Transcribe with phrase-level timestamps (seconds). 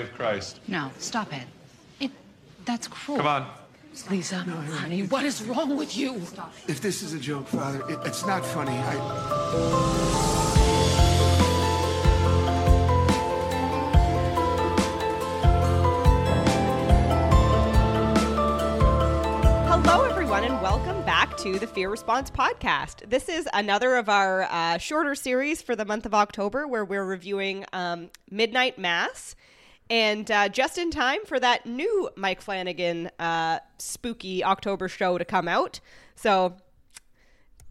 [0.00, 0.60] of Christ.
[0.68, 1.46] No, stop it.
[2.00, 2.10] It
[2.64, 3.18] that's cruel.
[3.18, 3.46] Come on.
[4.08, 6.16] Leeza, honey, what is wrong with you?
[6.66, 8.76] If this is a joke, Father, it, it's not funny.
[8.76, 8.94] I.
[19.68, 23.08] Hello, everyone, and welcome back to the Fear Response Podcast.
[23.08, 27.04] This is another of our uh, shorter series for the month of October where we're
[27.04, 29.36] reviewing um, Midnight Mass.
[29.90, 35.24] And uh, just in time for that new Mike Flanagan uh, spooky October show to
[35.24, 35.80] come out.
[36.16, 36.56] So,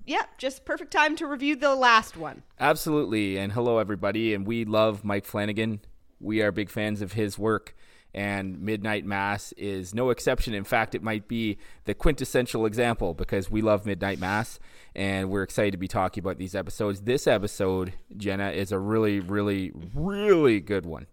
[0.06, 2.44] yeah, just perfect time to review the last one.
[2.60, 3.38] Absolutely.
[3.38, 4.34] And hello, everybody.
[4.34, 5.82] And we love Mike Flanagan.
[6.20, 7.76] We are big fans of his work.
[8.14, 10.54] And Midnight Mass is no exception.
[10.54, 14.60] In fact, it might be the quintessential example because we love Midnight Mass
[14.96, 17.02] and we're excited to be talking about these episodes.
[17.02, 21.08] This episode, Jenna, is a really, really, really good one.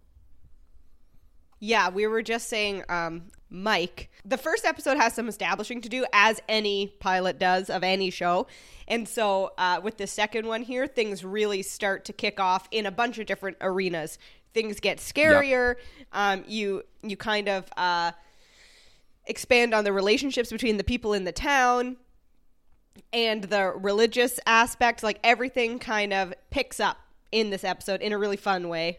[1.63, 4.09] Yeah, we were just saying, um, Mike.
[4.25, 8.47] The first episode has some establishing to do, as any pilot does of any show.
[8.87, 12.87] And so, uh, with the second one here, things really start to kick off in
[12.87, 14.17] a bunch of different arenas.
[14.55, 15.75] Things get scarier.
[16.11, 18.13] Um, you you kind of uh,
[19.27, 21.97] expand on the relationships between the people in the town
[23.13, 25.03] and the religious aspect.
[25.03, 26.97] Like everything kind of picks up
[27.31, 28.97] in this episode in a really fun way.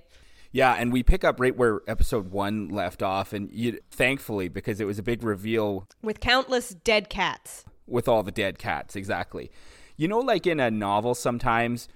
[0.53, 4.81] Yeah, and we pick up right where episode one left off, and you, thankfully, because
[4.81, 7.64] it was a big reveal with countless dead cats.
[7.86, 8.95] with all the dead cats.
[8.95, 9.50] Exactly.
[9.97, 11.89] You know, like in a novel, sometimes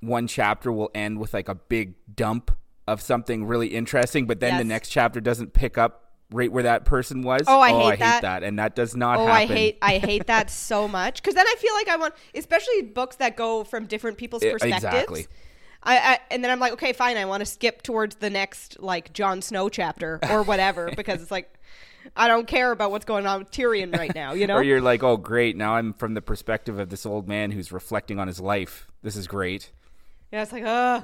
[0.00, 2.50] one chapter will end with like a big dump
[2.86, 6.02] of something really interesting, but then the next chapter doesn't pick up
[6.32, 7.42] right where that person was.
[7.46, 8.22] Oh, I oh, hate I hate that.
[8.22, 9.50] that, and that does not Oh, happen.
[9.50, 12.82] I hate I hate that so much because then I feel like I want, especially
[12.82, 14.84] books that go from different people's perspectives.
[14.84, 15.26] exactly.
[15.86, 17.16] I, I and then I'm like, okay, fine.
[17.16, 21.30] I want to skip towards the next like Jon Snow chapter or whatever because it's
[21.30, 21.52] like
[22.14, 24.32] I don't care about what's going on with Tyrion right now.
[24.32, 24.56] You know?
[24.56, 25.56] Or you're like, oh, great!
[25.56, 28.88] Now I'm from the perspective of this old man who's reflecting on his life.
[29.02, 29.70] This is great.
[30.32, 31.02] Yeah, it's like, uh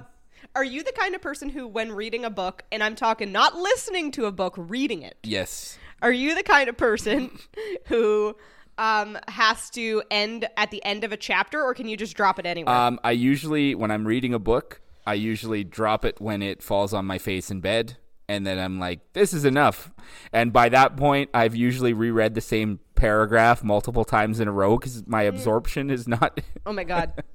[0.56, 3.54] Are you the kind of person who, when reading a book, and I'm talking not
[3.56, 5.78] listening to a book, reading it, Yes.
[6.02, 7.38] are you the kind of person
[7.86, 8.36] who
[8.82, 12.41] um, has to end at the end of a chapter, or can you just drop
[12.41, 12.75] it anywhere?
[12.75, 16.93] Um, I usually, when I'm reading a book, I usually drop it when it falls
[16.93, 17.97] on my face in bed,
[18.28, 19.93] and then I'm like, "This is enough."
[20.32, 24.76] And by that point, I've usually reread the same paragraph multiple times in a row
[24.76, 26.41] because my absorption is not.
[26.66, 27.22] Oh my god.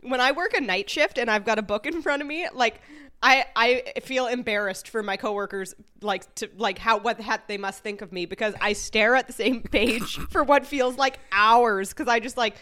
[0.00, 2.48] when I work a night shift and I've got a book in front of me,
[2.52, 2.80] like
[3.22, 7.58] I I feel embarrassed for my coworkers like to like how what the heck they
[7.58, 11.18] must think of me because I stare at the same page for what feels like
[11.32, 12.56] hours because I just like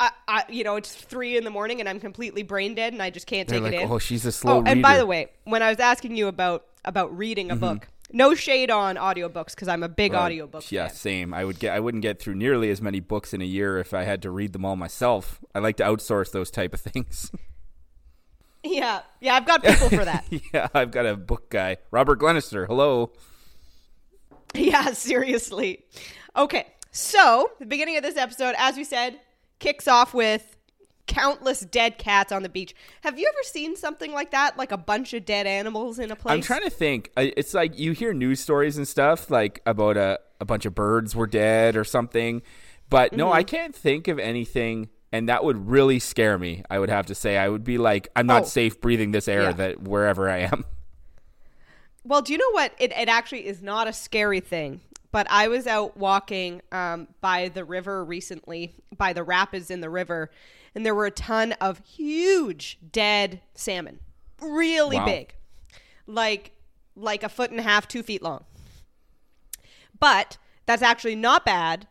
[0.00, 3.02] I, I you know it's three in the morning and I'm completely brain dead and
[3.02, 3.90] I just can't They're take like, it in.
[3.90, 6.64] "Oh, she's a slow Oh, and by the way, when I was asking you about
[6.84, 7.60] about reading a mm-hmm.
[7.60, 10.96] book, no shade on audiobooks because I'm a big audiobook Yeah, fan.
[10.96, 11.34] same.
[11.34, 11.74] I would get.
[11.74, 14.30] I wouldn't get through nearly as many books in a year if I had to
[14.30, 15.40] read them all myself.
[15.54, 17.30] I like to outsource those type of things.
[18.64, 20.24] Yeah, yeah, I've got people for that.
[20.52, 22.66] yeah, I've got a book guy, Robert Glenister.
[22.66, 23.12] Hello.
[24.54, 25.84] Yeah, seriously.
[26.34, 29.20] Okay, so the beginning of this episode, as we said,
[29.58, 30.56] kicks off with
[31.06, 32.74] countless dead cats on the beach.
[33.02, 34.56] Have you ever seen something like that?
[34.56, 36.32] Like a bunch of dead animals in a place?
[36.32, 37.10] I'm trying to think.
[37.18, 41.14] It's like you hear news stories and stuff like about a a bunch of birds
[41.14, 42.40] were dead or something,
[42.88, 43.34] but no, Mm-hmm.
[43.34, 44.88] I can't think of anything.
[45.12, 46.62] And that would really scare me.
[46.68, 48.46] I would have to say, I would be like, I'm not Oh.
[48.46, 49.52] safe breathing this air Yeah.
[49.52, 50.64] that wherever I am.
[52.04, 52.72] Well, do you know what?
[52.78, 54.80] It, it actually is not a scary thing.
[55.10, 59.90] But I was out walking um, by the river recently, by the rapids in the
[59.90, 60.30] river,
[60.74, 63.98] and there were a ton of huge dead salmon,
[64.40, 65.04] really Wow.
[65.06, 65.34] big,
[66.06, 66.52] like
[66.96, 68.44] like a foot and a half, two feet long.
[69.98, 70.36] But
[70.66, 71.86] that's actually not bad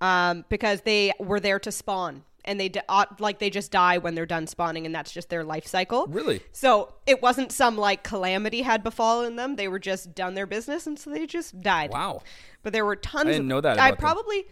[0.00, 2.70] um, because they were there to spawn, and they
[3.18, 6.06] like they just die when they're done spawning, and that's just their life cycle.
[6.08, 6.40] Really?
[6.52, 9.56] So it wasn't some like calamity had befallen them.
[9.56, 11.90] They were just done their business, and so they just died.
[11.90, 12.22] Wow.
[12.62, 13.28] But there were tons.
[13.28, 13.96] i didn't of, know that I about them.
[13.96, 14.44] probably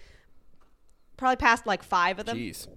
[1.16, 2.68] probably passed like five of them, Jeez.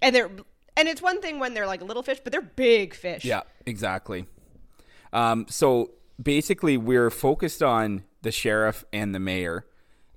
[0.00, 0.30] and they're
[0.76, 3.24] and it's one thing when they're like little fish, but they're big fish.
[3.24, 4.26] Yeah, exactly.
[5.12, 9.66] Um, so basically, we're focused on the sheriff and the mayor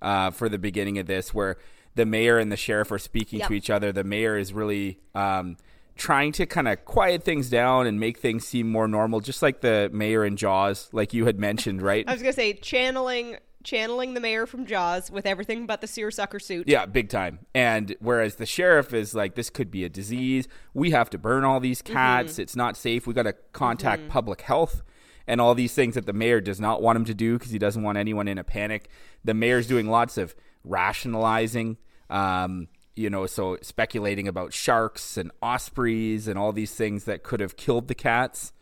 [0.01, 1.57] uh, for the beginning of this, where
[1.95, 3.47] the mayor and the sheriff are speaking Yep.
[3.47, 3.91] to each other.
[3.91, 5.57] The mayor is really um,
[5.95, 9.61] trying to kind of quiet things down and make things seem more normal, just like
[9.61, 12.03] the mayor in Jaws, like you had mentioned, right?
[12.07, 16.37] I was gonna say channeling channeling the mayor from Jaws with everything but the seersucker
[16.39, 16.67] suit.
[16.67, 17.39] Yeah, big time.
[17.55, 20.47] And whereas the sheriff is like, this could be a disease.
[20.75, 22.37] We have to burn all these cats.
[22.37, 23.07] It's not safe.
[23.07, 24.83] We got to contact public health.
[25.27, 27.57] and all these things that the mayor does not want him to do because he
[27.57, 28.87] doesn't want anyone in a panic.
[29.23, 31.77] The mayor's doing lots of rationalizing.
[32.09, 37.39] Um, you know, so speculating about sharks and ospreys and all these things that could
[37.41, 38.53] have killed the cats.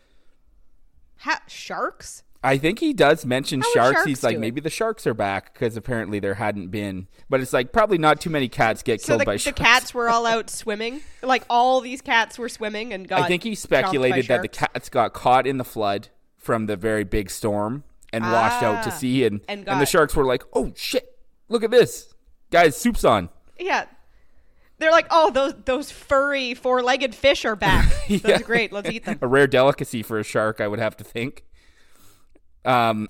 [1.19, 2.23] Ha- sharks?
[2.45, 3.93] I think he does mention sharks.
[3.95, 7.07] sharks He's like, maybe the sharks are back because apparently there hadn't been.
[7.29, 9.57] But it's like probably not too many cats get So killed the, by the sharks.
[9.57, 10.99] The cats were all out swimming?
[11.21, 14.89] Like all these cats were swimming and got I think he speculated that the cats
[14.89, 18.93] got caught in the flood from the very big storm and washed out to Ah.
[18.93, 21.12] sea, and And and, the sharks were like, "Oh shit!
[21.49, 22.13] Look at this,
[22.51, 22.75] guys!
[22.77, 23.29] Soup's on."
[23.59, 23.85] Yeah.
[24.79, 27.89] They're like, oh, those those furry four legged fish are back.
[28.09, 28.35] Those Yeah.
[28.37, 28.73] are great.
[28.73, 29.17] Let's eat them.
[29.21, 31.45] a rare delicacy for a shark, I would have to think.
[32.65, 33.07] Um,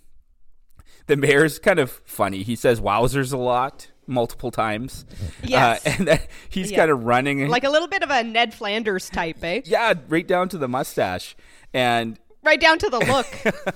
[1.07, 2.43] the mayor's kind of funny.
[2.43, 5.05] He says "wowzers" a lot, multiple times.
[5.41, 5.85] Yes.
[5.87, 6.19] uh, and then
[6.49, 6.79] he's Yeah.
[6.79, 9.61] kind of running, Like a little bit of a Ned Flanders type, eh?
[9.65, 11.35] yeah, right down to the mustache,
[11.73, 13.75] and Right down to the look.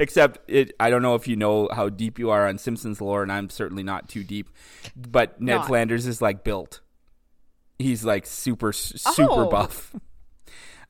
[0.00, 0.72] except it.
[0.80, 3.50] I don't know if you know how deep you are on Simpsons lore, and I'm
[3.50, 4.50] certainly not too deep.
[4.96, 5.66] But Ned Not.
[5.66, 6.80] Flanders is like built.
[7.78, 9.48] He's like super, super Oh.
[9.48, 9.94] buff.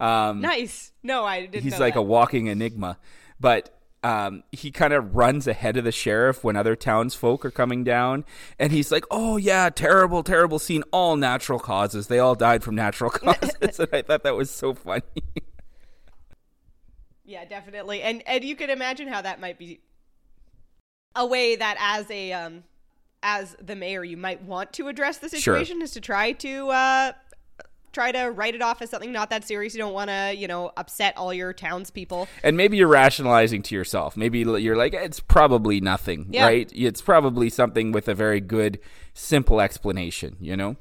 [0.01, 0.93] Um, nice.
[1.03, 1.63] No, I didn't.
[1.63, 2.01] he's like that.
[2.01, 2.99] a walking enigma
[3.41, 7.85] but um, he kind of runs ahead of the sheriff when other townsfolk are coming
[7.85, 8.25] down
[8.59, 12.75] and he's like oh yeah terrible terrible scene all natural causes they all died from
[12.75, 15.03] natural causes and i thought that was so funny
[17.25, 18.03] Yeah, definitely.
[18.03, 19.81] And and you can imagine how that might be
[21.17, 22.65] a way that as a um
[23.23, 25.39] as the mayor you might want to address the Sure.
[25.57, 27.13] situation is to try to uh
[27.93, 29.73] try to write it off as something not that serious.
[29.73, 32.27] You don't want to, you know, upset all your townspeople.
[32.43, 36.45] and maybe you're rationalizing to yourself maybe you're like it's probably nothing Yeah.
[36.47, 38.81] right it's probably something with a very good
[39.15, 40.77] simple explanation you know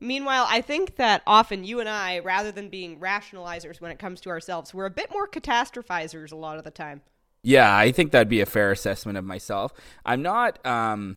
[0.00, 4.20] Meanwhile, I think that often you and I, rather than being rationalizers when it comes
[4.22, 7.02] to ourselves, we're a bit more catastrophizers a lot of the time.
[7.42, 9.72] Yeah, I think that'd be a fair assessment of myself.
[10.04, 11.16] I'm not um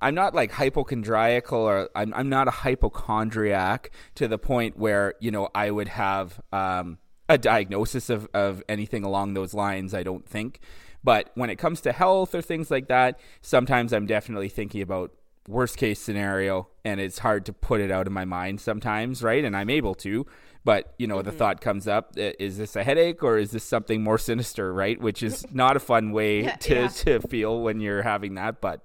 [0.00, 5.30] I'm not like hypochondriacal or I'm I'm not a hypochondriac to the point where, you
[5.30, 6.98] know, I would have um
[7.28, 10.60] a diagnosis of, of anything along those lines, I don't think.
[11.04, 15.12] But when it comes to health or things like that, sometimes I'm definitely thinking about
[15.48, 19.44] worst case scenario and it's hard to put it out of my mind sometimes, right?
[19.44, 20.24] And I'm able to,
[20.64, 24.02] but you know, the thought comes up, is this a headache or is this something
[24.02, 25.00] more sinister, right?
[25.00, 26.88] Which is not a fun way Yeah, to yeah.
[26.88, 28.82] to feel when you're having that, but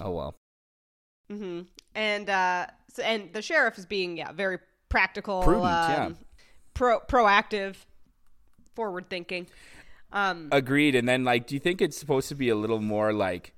[0.00, 0.34] oh well.
[1.30, 1.62] mm-hmm.
[1.94, 6.10] And uh, so, and the sheriff is being yeah very practical, Prudent, um, yeah.
[6.74, 7.76] pro proactive,
[8.74, 9.46] forward thinking.
[10.12, 10.94] Um, Agreed.
[10.94, 13.52] And then like do you think it's supposed to be a little more like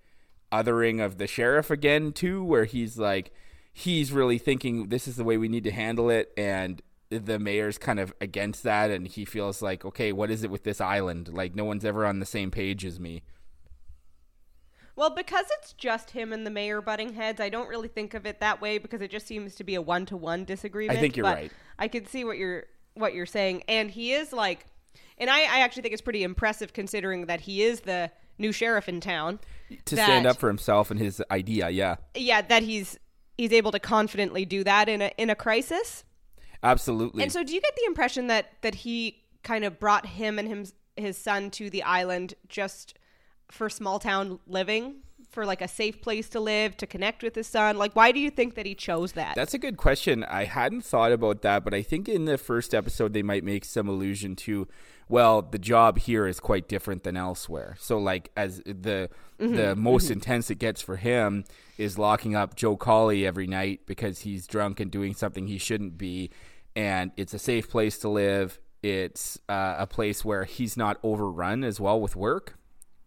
[0.53, 3.33] othering of the sheriff again too where he's like
[3.73, 7.79] he's really thinking this is the way we need to handle it and the mayor's
[7.79, 11.29] kind of against that and he feels like okay what is it with this island
[11.29, 13.23] like no one's ever on the same page as me
[15.01, 18.27] well, because it's just him and the mayor butting heads, I don't really think of
[18.27, 20.99] it that way because it just seems to be a one to one disagreement.
[20.99, 21.53] I think you're but right.
[21.79, 24.67] I can see what you're what you're saying, and he is like,
[25.17, 28.91] and I, I actually think it's pretty impressive considering that he is the new sheriff
[28.91, 29.39] in town.
[29.87, 32.99] To that- stand up for himself and his idea yeah Yeah, that he's
[33.37, 36.05] he's able to confidently do that in a in a crisis.
[36.63, 40.39] absolutely And so, do you get the impression that that he kind of brought him
[40.39, 42.95] and him his son to the island just
[43.49, 44.97] for small town living,
[45.31, 47.79] for like a safe place to live, to connect with his son?
[47.79, 49.35] Like, why do you think that he chose that?
[49.35, 50.25] That's a good question.
[50.25, 53.65] I hadn't thought about that, but I think in the first episode they might make
[53.65, 54.69] some allusion to,
[55.11, 57.77] well, the job here is quite different than elsewhere.
[57.81, 59.57] So, like, as the mm-hmm.
[59.57, 60.15] the most mm-hmm.
[60.15, 61.45] intense it gets for him
[61.77, 65.99] is locking up Joe Collie every night because he's drunk and doing something he shouldn't
[65.99, 66.31] be,
[66.77, 68.61] and it's a safe place to live.
[68.85, 72.55] It's uh, a place where he's not overrun as well with work,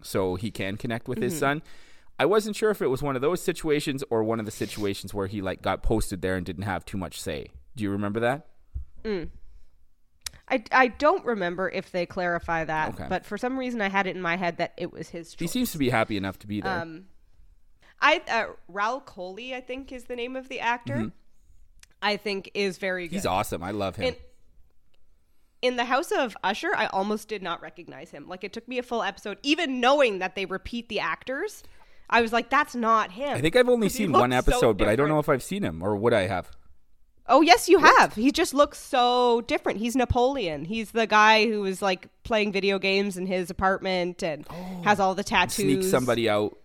[0.02, 1.40] so he can connect with his mm-hmm.
[1.40, 1.62] son.
[2.20, 5.14] I wasn't sure if it was one of those situations or one of the situations
[5.14, 7.48] where he like got posted there and didn't have too much say.
[7.78, 8.48] Do you remember that?
[9.04, 9.30] Mm.
[10.54, 13.08] I, I don't remember if they clarify that, Okay.
[13.10, 15.48] but for some reason I had it in my head that it was his He
[15.48, 16.80] seems to be happy enough to be there.
[16.80, 17.06] Um,
[18.00, 21.12] I uh, Rahul Kohli, I think, is the name of the actor.
[22.04, 23.12] I think is very good.
[23.12, 23.16] Mm-hmm.
[23.16, 23.64] He's awesome.
[23.64, 24.10] I love him.
[24.10, 24.16] In,
[25.64, 28.28] in the House of Usher, I almost did not recognize him.
[28.28, 31.64] Like it took me a full episode, even knowing that they repeat the actors.
[32.10, 34.78] I was like, "That's not him." I think I've only seen one looks so episode,
[34.78, 36.52] but I don't know if I've seen him or would I have.
[37.28, 38.16] Oh yes, you have.
[38.16, 39.80] He just looks so different.
[39.80, 40.66] He's Napoleon.
[40.66, 44.46] He's the guy who is like playing video games in his apartment and
[44.84, 45.56] has all the tattoos.
[45.56, 46.58] Sneak somebody out.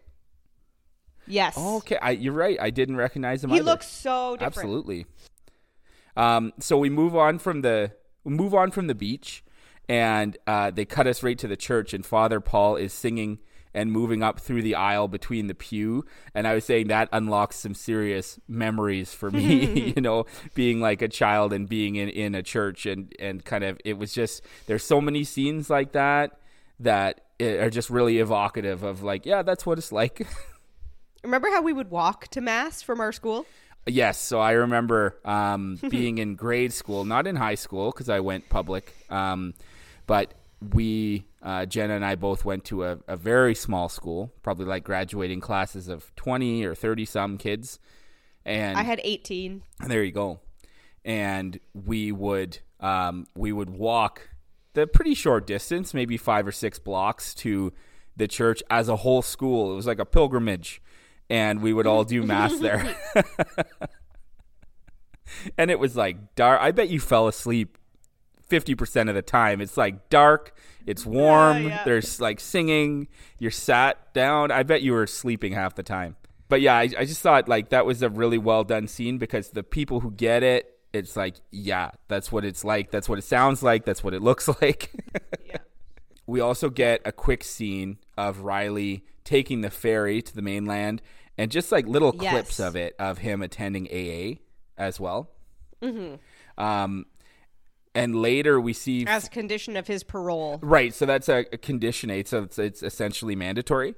[1.28, 1.54] Yes.
[1.56, 2.58] Oh, okay, I, you're right.
[2.60, 3.50] I didn't recognize him.
[3.50, 3.64] he either.
[3.64, 4.56] looks so different.
[4.56, 5.06] Absolutely.
[6.16, 7.92] Um, so we move on from the
[8.24, 9.44] we move on from the beach,
[9.88, 13.38] and uh, they cut us right to the church, and Father Paul is singing
[13.74, 16.04] and moving up through the aisle between the pew.
[16.34, 21.02] And I was saying that unlocks some serious memories for me, you know, being like
[21.02, 24.42] a child and being in, in a church and, and kind of, it was just,
[24.66, 26.40] there's so many scenes like that
[26.80, 30.26] that are just really evocative of like, yeah, that's what it's like.
[31.24, 33.46] Remember how we would walk to mass from our school?
[33.86, 38.20] Yes, so I remember um, being in grade school, not in high school because I
[38.20, 39.54] went public, um,
[40.06, 44.66] but we, uh, Jenna and I both went to a, a, very small school, probably
[44.66, 47.78] like graduating classes of 20 or 30 some kids.
[48.44, 49.62] And I had 18.
[49.86, 50.40] There you go.
[51.04, 54.30] And we would, um, we would walk
[54.74, 57.72] the pretty short distance, maybe five or six blocks to
[58.16, 59.72] the church as a whole school.
[59.72, 60.82] It was like a pilgrimage.
[61.30, 62.96] And we would all do mass there.
[65.56, 66.60] and it was like dark.
[66.60, 67.77] I bet you fell asleep
[68.48, 69.60] 50% of the time.
[69.60, 71.84] It's like dark, it's warm, yeah, yeah.
[71.84, 74.50] there's like singing, you're sat down.
[74.50, 76.16] I bet you were sleeping half the time.
[76.48, 79.50] But yeah, I, I just thought like that was a really well done scene because
[79.50, 82.90] the people who get it, it's like, yeah, that's what it's like.
[82.90, 83.84] That's what it sounds like.
[83.84, 84.90] That's what it looks like.
[85.44, 85.58] yeah.
[86.26, 91.02] We also get a quick scene of Riley taking the ferry to the mainland
[91.36, 92.32] and just like little yes.
[92.32, 94.40] clips of it of him attending AA
[94.76, 95.30] as well.
[95.82, 96.16] Mm-hmm.
[96.62, 97.06] Um,
[97.98, 100.58] and later we see as condition of his parole.
[100.62, 103.94] Right, so that's a, a condition so it's, it's essentially mandatory.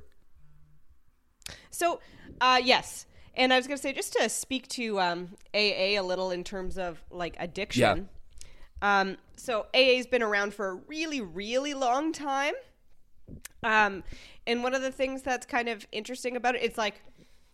[1.71, 2.00] So,
[2.40, 6.00] uh, yes, and I was going to say just to speak to um, AA a
[6.00, 8.09] little in terms of like addiction.
[8.83, 9.00] Yeah.
[9.00, 12.54] Um, so AA's been around for a really, really long time.
[13.62, 14.02] Um,
[14.47, 17.02] and one of the things that's kind of interesting about it, it's like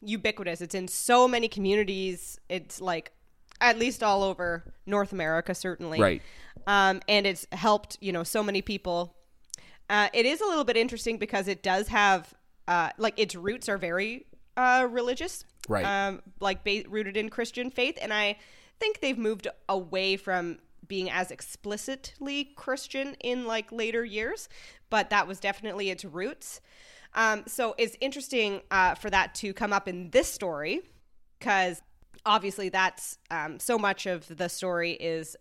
[0.01, 0.61] ubiquitous.
[0.61, 2.39] It's in so many communities.
[2.49, 3.13] It's like
[3.61, 6.01] at least all over North America, certainly.
[6.01, 6.23] Right.
[6.67, 9.15] Um, and it's helped, you know, so many people.
[9.89, 12.35] Uh, it is a little bit interesting because it does have,
[12.67, 15.85] uh, like, its roots are very uh, religious, right?
[15.85, 18.37] Um, like ba- rooted in Christian faith, and I
[18.81, 20.59] think they've moved away from
[20.89, 24.49] being as explicitly Christian in like later years,
[24.91, 26.61] but that was definitely its roots.
[27.15, 30.83] Um, so it's interesting uh, for that to come up in this story
[31.39, 31.83] because
[32.27, 35.37] obviously that's um, so much of the story is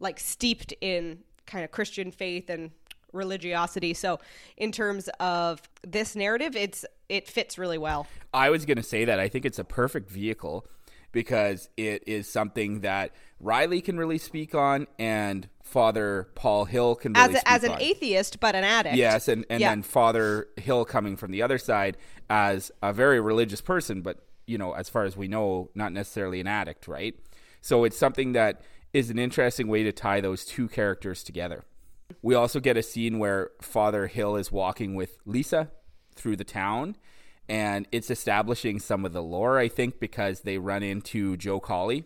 [0.00, 2.70] like steeped in kind of Christian faith and
[3.12, 3.94] religiosity.
[3.94, 4.18] So
[4.56, 8.06] in terms of this narrative, it's it fits really well.
[8.32, 10.66] I was going to say that I think it's a perfect vehicle
[11.12, 17.14] because it is something that Riley can really speak on and Father Paul Hill can
[17.14, 17.82] really as, a, as an on.
[17.82, 18.96] atheist but an addict.
[18.96, 19.70] Yes, and, and yeah.
[19.70, 21.96] then Father Hill coming from the other side
[22.28, 26.40] as a very religious person, but you know, as far as we know, not necessarily
[26.40, 27.14] an addict, right?
[27.60, 31.64] So it's something that is an interesting way to tie those two characters together.
[32.22, 35.68] We also get a scene where Father Hill is walking with Leeza
[36.16, 36.96] through the town,
[37.48, 42.04] and it's establishing some of the lore, I think, because they run into Joe Collie.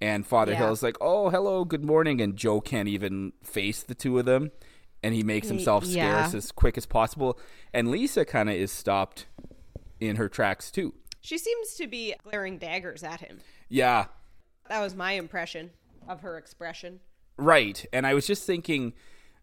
[0.00, 0.58] And Father yeah.
[0.58, 2.20] Hill is like, oh, hello, good morning.
[2.20, 4.50] And Joe can't even face the two of them.
[5.02, 6.26] And he makes himself yeah.
[6.26, 7.38] scarce as quick as possible.
[7.72, 9.26] And Leeza kind of is stopped
[10.00, 10.94] in her tracks, too.
[11.22, 13.38] She seems to be glaring daggers at him.
[13.68, 14.06] Yeah.
[14.68, 15.70] That was my impression
[16.08, 17.00] of her expression.
[17.36, 17.86] Right.
[17.92, 18.92] And I was just thinking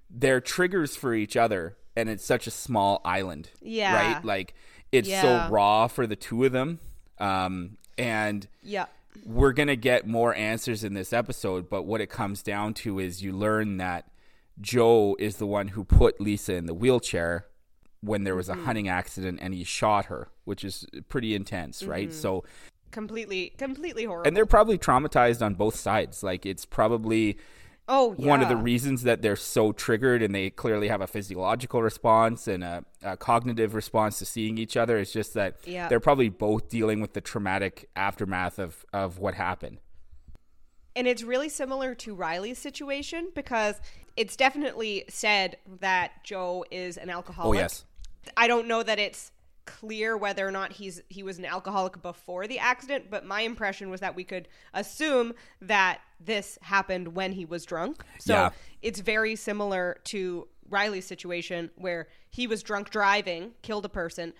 [0.09, 3.49] they're triggers for each other and it's such a small island.
[3.61, 4.13] Yeah.
[4.13, 4.25] Right?
[4.25, 4.53] Like
[4.91, 5.47] it's yeah.
[5.47, 6.79] so raw for the two of them.
[7.17, 8.85] Um and Yeah.
[9.25, 12.99] We're going to get more answers in this episode, but what it comes down to
[12.99, 14.05] is you learn that
[14.61, 17.45] Joe is the one who put Leeza in the wheelchair
[18.01, 18.65] when there was a mm-hmm.
[18.65, 22.09] hunting accident and he shot her, which is pretty intense, right?
[22.09, 22.19] Mm-hmm.
[22.19, 22.43] So
[22.91, 24.27] completely completely horrible.
[24.27, 26.23] And they're probably traumatized on both sides.
[26.23, 27.37] Like it's probably
[27.91, 28.27] Oh, yeah.
[28.27, 32.47] one of the reasons that they're so triggered and they clearly have a physiological response
[32.47, 35.87] and a, a cognitive response to seeing each other is just that yeah.
[35.87, 39.79] they're probably both dealing with the traumatic aftermath of, of what happened.
[40.95, 43.81] And it's really similar to Riley's situation because
[44.15, 47.57] it's definitely said that Joe is an alcoholic.
[47.57, 47.85] Oh, yes.
[48.37, 49.31] I don't know that it's
[49.65, 53.89] clear whether or not he's he was an alcoholic before the accident, but my impression
[53.89, 58.03] was that we could assume that this happened when he was drunk.
[58.19, 58.49] So yeah.
[58.81, 64.33] it's very similar to Riley's situation where he was drunk driving, killed a person.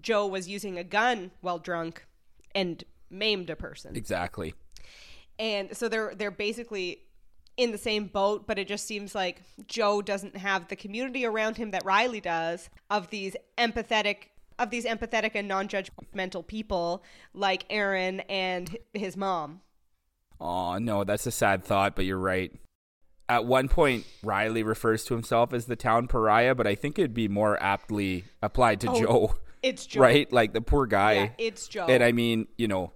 [0.00, 2.06] Joe was using a gun while drunk
[2.54, 3.96] and maimed a person.
[3.96, 4.54] Exactly.
[5.38, 7.00] And so they're they're basically
[7.58, 11.58] in the same boat, but it just seems like Joe doesn't have the community around
[11.58, 18.20] him that Riley does of these empathetic of these empathetic and non-judgmental people like Erin
[18.28, 19.60] and his mom.
[20.40, 22.52] Oh, no, that's a sad thought, but you're right.
[23.28, 27.14] at one point Riley refers to himself as the town pariah, but I think it'd
[27.14, 29.34] be more aptly applied to oh, Joe.
[29.62, 30.00] It's Joe.
[30.00, 30.32] Right?
[30.32, 31.12] Like the poor guy.
[31.12, 31.86] Yeah, it's Joe.
[31.86, 32.92] And I mean, you know,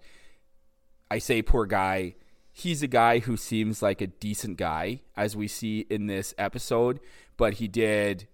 [1.11, 2.15] I say poor guy.
[2.53, 7.01] He's a guy who seems like a decent guy, as we see in this episode,
[7.37, 8.29] but he did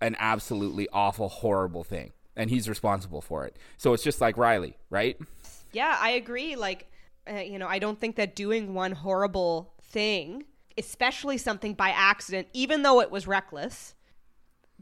[0.00, 2.12] an absolutely awful, horrible thing.
[2.36, 3.56] And he's responsible for it.
[3.78, 5.18] So it's just like Riley, right?
[5.72, 6.56] Yeah, I agree.
[6.56, 6.90] Like,
[7.30, 10.44] uh, you know, I don't think that doing one horrible thing,
[10.78, 13.94] especially something by accident, even though it was reckless,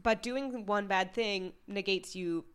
[0.01, 2.45] but doing one bad thing negates you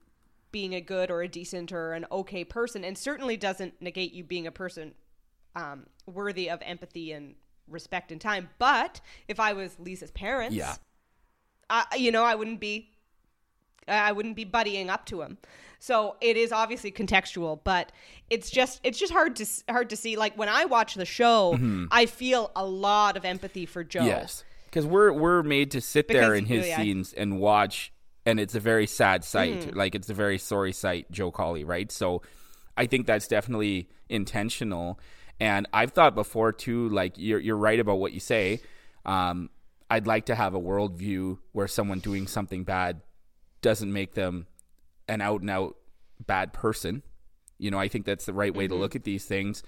[0.53, 4.25] being a good or a decent or an okay person, and certainly doesn't negate you
[4.25, 4.95] being a person
[5.55, 7.35] um, worthy of empathy and
[7.69, 8.49] respect and time.
[8.59, 10.75] But if I was Leeza's parents, Yeah.
[11.69, 12.91] I, you know, I wouldn't be,
[13.89, 15.39] I wouldn't be buddying up to him.
[15.79, 17.93] So it is obviously contextual, but
[18.31, 20.17] it's just it's just hard to hard to see.
[20.17, 21.59] Like when I watch the show,
[21.91, 24.01] I feel a lot of empathy for Joe.
[24.01, 24.09] Mm-hmm.
[24.09, 26.77] Yes, because we're we're made to sit there in his yeah.
[26.79, 27.93] scenes and watch,
[28.25, 29.61] and it's a very sad sight.
[29.61, 29.79] Mm-hmm.
[29.79, 31.93] Like it's a very sorry sight, Joe Collie, right?
[31.93, 32.23] So,
[32.77, 34.99] I think that's definitely intentional.
[35.39, 38.61] And I've thought before too, like you're you're right about what you say.
[39.05, 39.51] Um,
[39.91, 43.03] I'd like to have a worldview where someone doing something bad
[43.63, 44.47] doesn't make them
[45.09, 45.77] an out and out
[46.27, 47.03] bad person.
[47.59, 49.63] You know, I think that's the right way to look at these things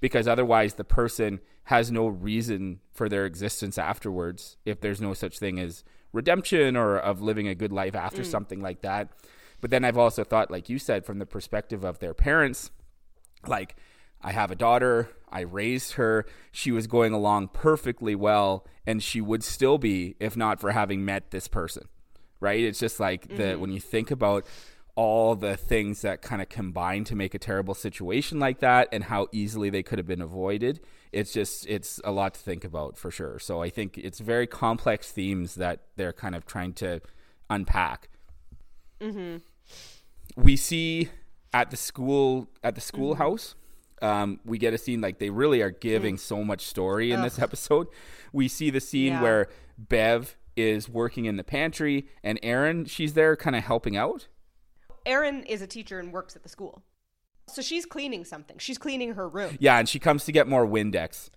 [0.00, 5.38] because otherwise the person has no reason for their existence afterwards if there's no such
[5.38, 9.08] thing as redemption or of living a good life after something like that.
[9.60, 12.70] But then I've also thought, like you said, from the perspective of their parents,
[13.46, 13.76] like
[14.22, 19.20] I have a daughter, I raised her, she was going along perfectly well, and she
[19.20, 21.88] would still be if not for having met this person.
[22.40, 22.60] Right?
[22.60, 23.60] It's just like the mm-hmm.
[23.60, 24.46] when you think about
[24.94, 29.04] all the things that kind of combine to make a terrible situation like that and
[29.04, 30.80] how easily they could have been avoided
[31.12, 33.38] it's just it's a lot to think about for sure.
[33.38, 37.00] So i think it's very complex themes that they're kind of trying to
[37.48, 38.08] unpack.
[39.00, 39.38] Mm-hmm.
[40.36, 41.08] We see
[41.52, 42.86] at the school at the mm-hmm.
[42.86, 43.54] schoolhouse
[44.02, 47.38] um, we get a scene like they really are giving so much story in this
[47.38, 47.86] episode
[48.32, 49.22] we see the scene Yeah.
[49.22, 54.28] where bev is working in the pantry and Erin she's there kind of helping out
[55.06, 56.82] Erin is a teacher and works at the school,
[57.48, 58.58] so she's cleaning something.
[58.58, 61.30] She's cleaning her room, yeah and she comes to get more windex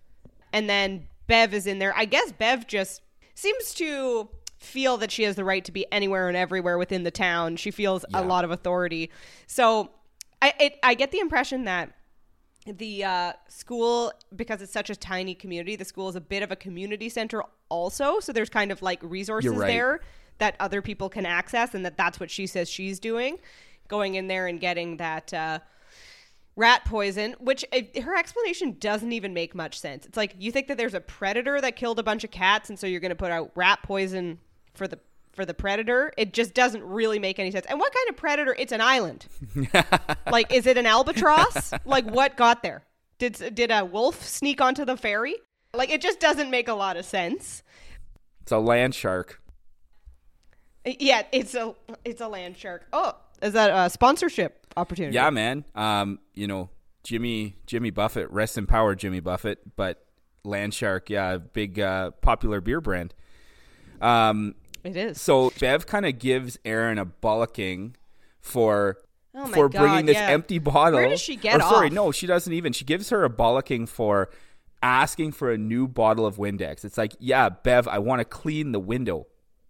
[0.53, 1.93] and then Bev is in there.
[1.95, 3.01] I guess Bev just
[3.35, 4.27] seems to
[4.59, 7.55] feel that she has the right to be anywhere and everywhere within the town.
[7.55, 8.19] She feels Yeah.
[8.19, 9.09] a lot of authority.
[9.47, 9.91] So
[10.41, 11.93] I it, I get the impression that
[12.65, 16.51] the uh, school because it's such a tiny community the school is a bit of
[16.51, 18.19] a community center also.
[18.19, 19.67] So there's kind of like resources right.
[19.67, 19.99] there
[20.37, 23.37] that other people can access and that that's what she says she's doing.
[23.87, 25.59] Going in there and getting that uh,
[26.55, 30.05] rat poison which uh, her explanation doesn't even make much sense.
[30.05, 32.77] It's like you think that there's a predator that killed a bunch of cats and
[32.77, 34.39] so you're going to put out rat poison
[34.73, 34.99] for the
[35.33, 37.65] for the predator it just doesn't really make any sense.
[37.67, 39.25] And what kind of predator it's an island.
[40.31, 41.73] Like is it an albatross?
[41.85, 42.83] Like what got there?
[43.17, 45.35] Did did a wolf sneak onto the ferry?
[45.73, 47.63] Like it just doesn't make a lot of sense.
[48.41, 49.41] It's a land shark.
[50.85, 52.85] Yeah it's a it's a land shark.
[52.93, 55.15] Oh is that a sponsorship opportunity?
[55.15, 55.65] Yeah, man.
[55.75, 56.69] Um, you know,
[57.03, 59.75] Jimmy Jimmy Buffett, rest in power, Jimmy Buffett.
[59.75, 60.05] But
[60.45, 63.13] Landshark, yeah, big uh, popular beer brand.
[63.99, 67.93] Um, it is so Bev kind of gives Erin a bollocking
[68.39, 68.97] for
[69.33, 70.27] Oh for God, bringing this yeah.
[70.27, 70.99] empty bottle.
[70.99, 72.73] Where does she get or, Sorry, no, she doesn't even.
[72.73, 74.29] She gives her a bollocking for
[74.83, 76.83] asking for a new bottle of Windex.
[76.83, 79.27] It's like, yeah, Bev, I want to clean the window.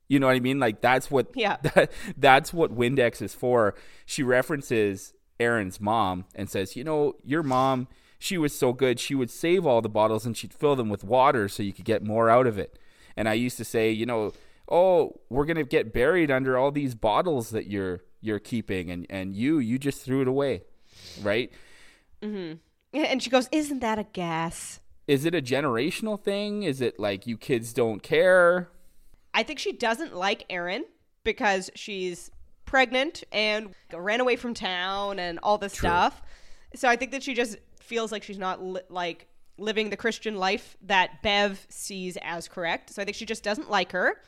[0.08, 0.60] You know what I mean?
[0.60, 1.58] Like that's what Yeah.
[1.62, 3.76] that, that's what Windex is for.
[4.06, 9.00] She references Erin's mom and says, "You know, your mom, she was so good.
[9.00, 11.86] She would save all the bottles and she'd fill them with water so you could
[11.86, 12.80] get more out of it."
[13.16, 14.34] And I used to say, you know,
[14.72, 19.06] "Oh, we're going to get buried under all these bottles that you're you're keeping and
[19.10, 20.64] and you you just threw it away."
[21.22, 21.52] Right?
[22.22, 22.58] Mm-hmm.
[22.94, 26.64] and she goes isn't that a gas Is it a generational thing?
[26.64, 28.70] Is it like you kids don't care?
[29.34, 30.86] I think she doesn't like Erin
[31.24, 32.30] because she's
[32.66, 36.22] pregnant and ran away from town and all this stuff.
[36.76, 40.36] So I think that she just feels like she's not li- like living the Christian
[40.36, 42.92] life that Bev sees as correct.
[42.92, 44.22] So I think she just doesn't like her.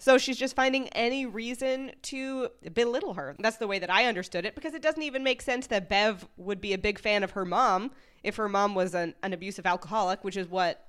[0.00, 3.36] So she's just finding any reason to belittle her.
[3.38, 6.26] That's the way that I understood it because it doesn't even make sense that Bev
[6.38, 7.90] would be a big fan of her mom
[8.24, 10.86] if her mom was an, an abusive alcoholic, which is what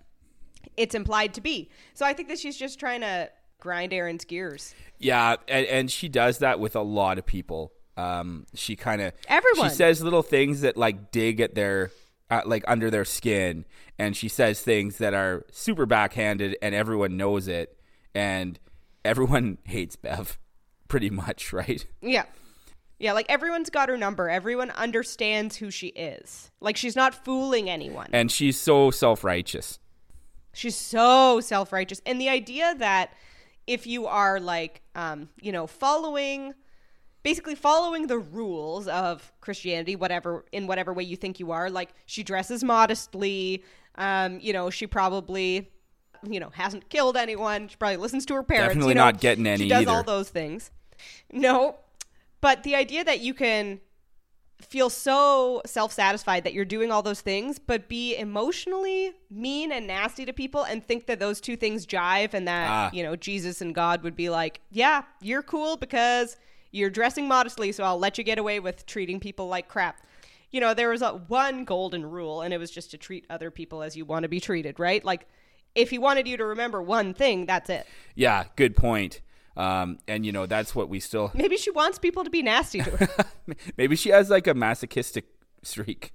[0.78, 1.70] it's implied to be.
[1.94, 4.74] So I think that she's just trying to grind Erin's gears.
[4.98, 7.74] Yeah, and, and she does that with a lot of people.
[7.98, 9.70] Um, she kind of Everyone.
[9.70, 11.92] She says little things that like dig at their
[12.30, 13.66] uh, like under their skin
[14.00, 17.78] and she says things that are super backhanded and everyone knows it
[18.16, 18.58] and
[19.04, 20.40] everyone hates Bev
[20.88, 21.86] pretty much, right?
[22.02, 22.26] Yeah.
[23.00, 24.30] Yeah, like everyone's got her number.
[24.30, 26.52] Everyone understands who she is.
[26.60, 28.10] Like she's not fooling anyone.
[28.14, 29.80] And she's so self-righteous.
[30.54, 32.02] She's so self righteous.
[32.06, 33.14] And the idea that
[33.68, 36.54] if you are like, um, you know, following,
[37.24, 41.90] basically following the rules of Christianity, whatever, in whatever way you think you are, like
[42.06, 43.64] she dresses modestly,
[43.96, 45.72] um, you know, she probably,
[46.28, 47.68] you know, hasn't killed anyone.
[47.68, 48.70] She probably listens to her parents.
[48.70, 49.92] Definitely you know, not getting any She does either.
[49.92, 50.72] all those things.
[51.32, 51.78] No,
[52.42, 53.80] but the idea that you can
[54.62, 60.24] feel so self-satisfied that you're doing all those things but be emotionally mean and nasty
[60.24, 62.90] to people and think that those two things jive and that Ah.
[62.94, 66.38] you know Jesus and God would be like yeah you're cool because
[66.70, 70.00] you're dressing modestly so I'll let you get away with treating people like crap
[70.52, 73.50] you know there was a one golden rule and it was just to treat other
[73.50, 75.26] people as you want to be treated right like
[75.76, 79.22] if he wanted you to remember one thing that's it Yeah, good point.
[79.58, 82.80] Um, and you know that's what we still maybe she wants people to be nasty
[82.82, 83.26] to her
[83.78, 85.26] maybe she has like a masochistic
[85.64, 86.14] streak.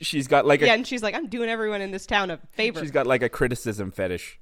[0.00, 2.38] She's got like a yeah and she's like I'm doing everyone in this town a
[2.52, 4.38] favor She's got like a criticism fetish.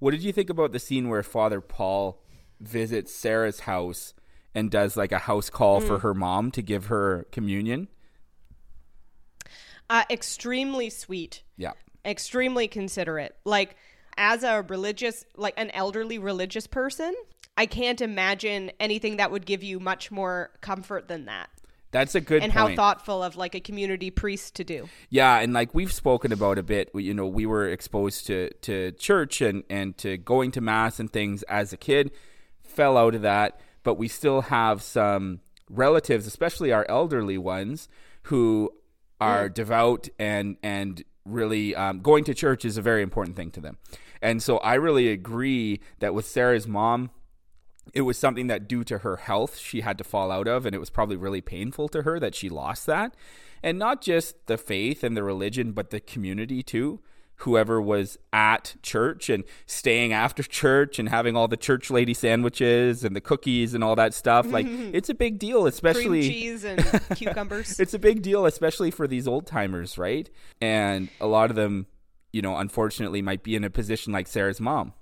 [0.00, 2.20] What did you think about the scene where Father Paul
[2.60, 4.14] visits Sarah's house
[4.54, 5.86] and does like a house call Mm.
[5.86, 7.88] for her mom to give her communion?
[9.90, 11.72] uh, extremely sweet Yeah.
[12.04, 13.36] Extremely considerate.
[13.44, 13.76] Like
[14.16, 17.14] as a religious, like an elderly religious person,
[17.56, 21.48] I can't imagine anything that would give you much more comfort than that.
[21.94, 22.70] That's a good and point.
[22.70, 24.88] how thoughtful of like a community priest to do.
[25.10, 28.90] Yeah, and like we've spoken about a bit, you know, we were exposed to to
[28.92, 32.10] church and and to going to mass and things as a kid,
[32.64, 35.38] fell out of that, but we still have some
[35.70, 37.88] relatives, especially our elderly ones,
[38.24, 38.72] who
[39.20, 39.54] are mm.
[39.54, 43.78] devout and and really um, going to church is a very important thing to them.
[44.20, 47.10] And so I really agree that with Sarah's mom,
[47.92, 50.74] it was something that due to her health she had to fall out of and
[50.74, 53.14] it was probably really painful to her that she lost that
[53.62, 57.00] and not just the faith and the religion but the community too
[57.38, 63.04] whoever was at church and staying after church and having all the church lady sandwiches
[63.04, 64.46] and the cookies and all that stuff.
[64.46, 66.80] Like it's a big deal Cream especially cheese and
[67.16, 67.80] cucumbers.
[67.80, 70.28] it's a big deal especially for these old timers right?
[70.60, 71.86] And a lot of them
[72.32, 74.92] you know unfortunately might be in a position like Sarah's mom.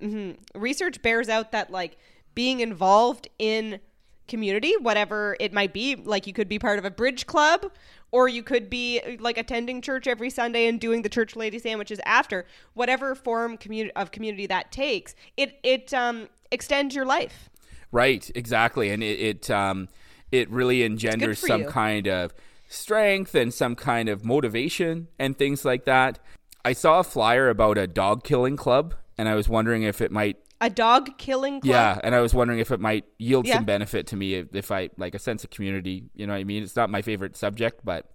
[0.00, 0.60] Mm-hmm.
[0.60, 1.96] Research bears out that like
[2.34, 3.80] being involved in
[4.26, 7.70] community, whatever it might be, like you could be part of a bridge club
[8.14, 11.98] or you could be like attending church every Sunday and doing the church lady sandwiches
[12.06, 17.50] after, whatever form community of community that takes, it it um extends your life.
[17.90, 19.88] Right, exactly, and it it, um,
[20.30, 21.68] it really engenders some you.
[21.68, 22.32] kind of
[22.68, 26.20] strength and some kind of motivation and things like that.
[26.64, 30.12] I saw a flyer about a dog killing club, and I was wondering if it
[30.12, 30.36] might.
[30.64, 31.70] A dog killing club.
[31.70, 33.56] Yeah, and I was wondering if it might yield Yeah.
[33.56, 36.04] some benefit to me if, if I like a sense of community.
[36.14, 36.62] You know what I mean?
[36.62, 38.06] It's not my favorite subject, but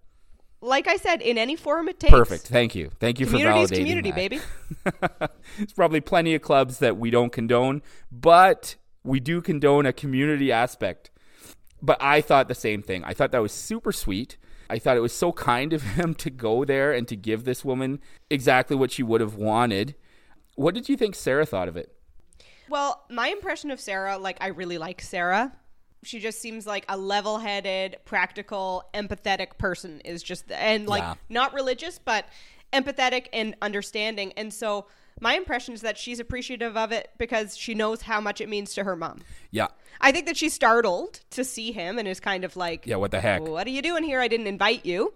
[0.62, 2.12] Like I said, in any form it takes.
[2.12, 2.48] perfect.
[2.48, 4.16] Thank you, thank you for validating community, that.
[4.16, 4.40] baby.
[5.58, 7.82] There's probably plenty of clubs that we don't condone,
[8.12, 11.12] but we do condone a community aspect.
[11.82, 13.04] But I thought the same thing.
[13.06, 14.38] I thought that was super sweet.
[14.70, 17.64] I thought it was so kind of him to go there and to give this
[17.64, 19.96] woman exactly what she would have wanted.
[20.56, 21.94] What did you think Sarah thought of it?
[22.70, 25.52] Well, my impression of Sarah, like I really like Sarah.
[26.04, 31.16] She just seems like a level-headed, practical, empathetic person is just and like Yeah.
[31.28, 32.26] not religious, but
[32.72, 34.32] empathetic and understanding.
[34.38, 34.86] And so
[35.20, 38.74] my impression is that she's appreciative of it because she knows how much it means
[38.76, 39.22] to her mom.
[39.52, 39.68] Yeah.
[40.00, 43.12] I think that she's startled to see him and is kind of like, Yeah, what
[43.12, 43.42] the heck?
[43.42, 44.22] What are you doing here?
[44.22, 45.14] I didn't invite you.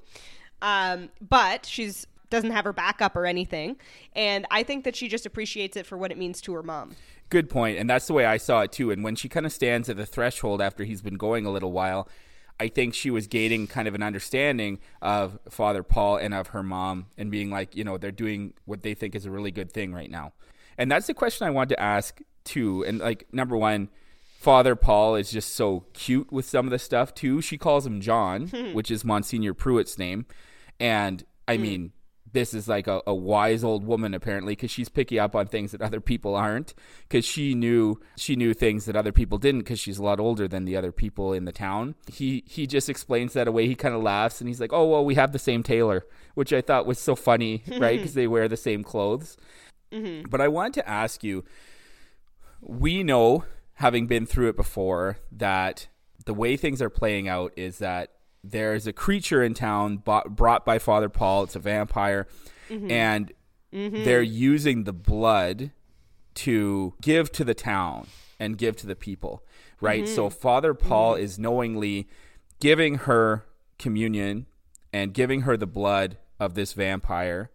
[0.61, 3.75] Um, but she's doesn't have her backup or anything,
[4.13, 6.95] and I think that she just appreciates it for what it means to her mom.
[7.33, 8.91] Good point, and that's the way I saw it too.
[8.91, 11.71] And when she kind of stands at the threshold after he's been going a little
[11.71, 12.07] while,
[12.59, 16.61] I think she was gaining kind of an understanding of Father Paul and of her
[16.61, 19.71] mom, and being like, you know, they're doing what they think is a really good
[19.71, 20.33] thing right now.
[20.77, 22.85] And that's the question I wanted to ask too.
[22.85, 23.89] And like, number one,
[24.37, 27.41] Father Paul is just so cute with some of the stuff too.
[27.41, 28.73] She calls him John, hmm.
[28.73, 30.27] which is Monsignor Pruitt's name,
[30.79, 31.61] and I hmm.
[31.63, 31.91] mean
[32.33, 35.71] this is like a, a wise old woman apparently because she's picking up on things
[35.71, 36.73] that other people aren't
[37.07, 40.47] because she knew she knew things that other people didn't because she's a lot older
[40.47, 41.95] than the other people in the town.
[42.11, 43.67] He he just explains that away.
[43.67, 46.51] He kind of laughs and he's like oh well we have the same tailor which
[46.51, 47.97] i thought was so funny right?
[47.99, 49.37] Because they wear the same clothes.
[49.91, 50.29] Mm-hmm.
[50.29, 51.45] But i wanted to ask you
[52.61, 55.87] we know having been through it before that
[56.25, 58.11] the way things are playing out is that
[58.43, 61.43] there's a creature in town bought, brought by Father Paul.
[61.43, 62.27] It's a vampire,
[62.69, 62.91] mm-hmm.
[62.91, 63.31] and
[63.73, 64.03] mm-hmm.
[64.03, 65.71] they're using the blood
[66.35, 68.07] to give to the town
[68.39, 69.43] and give to the people,
[69.79, 70.07] right?
[70.07, 70.37] So mm-hmm.
[70.37, 72.09] Father Paul is knowingly
[72.59, 73.45] giving her
[73.77, 74.47] communion
[74.91, 77.51] and giving her the blood of this vampire.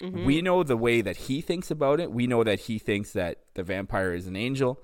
[0.00, 2.12] We know the way that he thinks about it.
[2.12, 4.80] We know that he thinks that the vampire is an angel.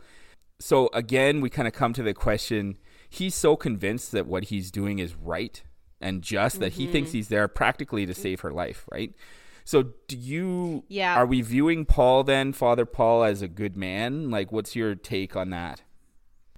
[0.59, 2.79] So again, we kind of come to the question
[3.15, 5.63] he's so convinced that what he's doing is right
[6.01, 9.15] and just that he thinks he's there practically to save her life, right?
[9.65, 11.15] So do you Yeah.
[11.17, 14.31] are we viewing Paul then, Father Paul as a good man?
[14.31, 15.83] Like what's your take on that?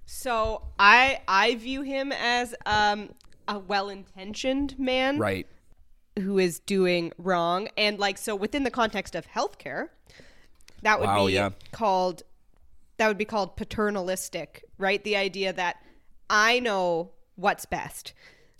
[0.05, 3.09] So I I view him as um
[3.47, 5.47] a well-intentioned man Right.
[6.19, 9.87] who is doing wrong and like so within the context of healthcare
[10.81, 11.51] that would Wow, be yeah.
[11.71, 12.23] called
[12.97, 15.01] that would be called paternalistic, right?
[15.03, 15.77] The idea that
[16.29, 18.13] I know what's best.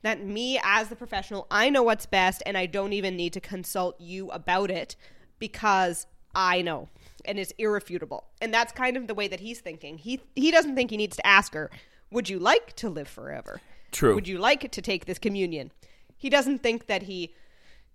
[0.04, 3.42] That me as the professional, I know what's best and I don't even need to
[3.42, 4.96] consult you about it
[5.40, 6.90] because I know
[7.26, 8.26] and it's irrefutable.
[8.42, 9.98] And that's kind of the way that he's thinking.
[9.98, 11.70] He he doesn't think he needs to ask her,
[12.12, 14.16] "Would you like to live forever?" True.
[14.16, 15.72] Would you like to take this communion?
[16.16, 17.34] He doesn't think that he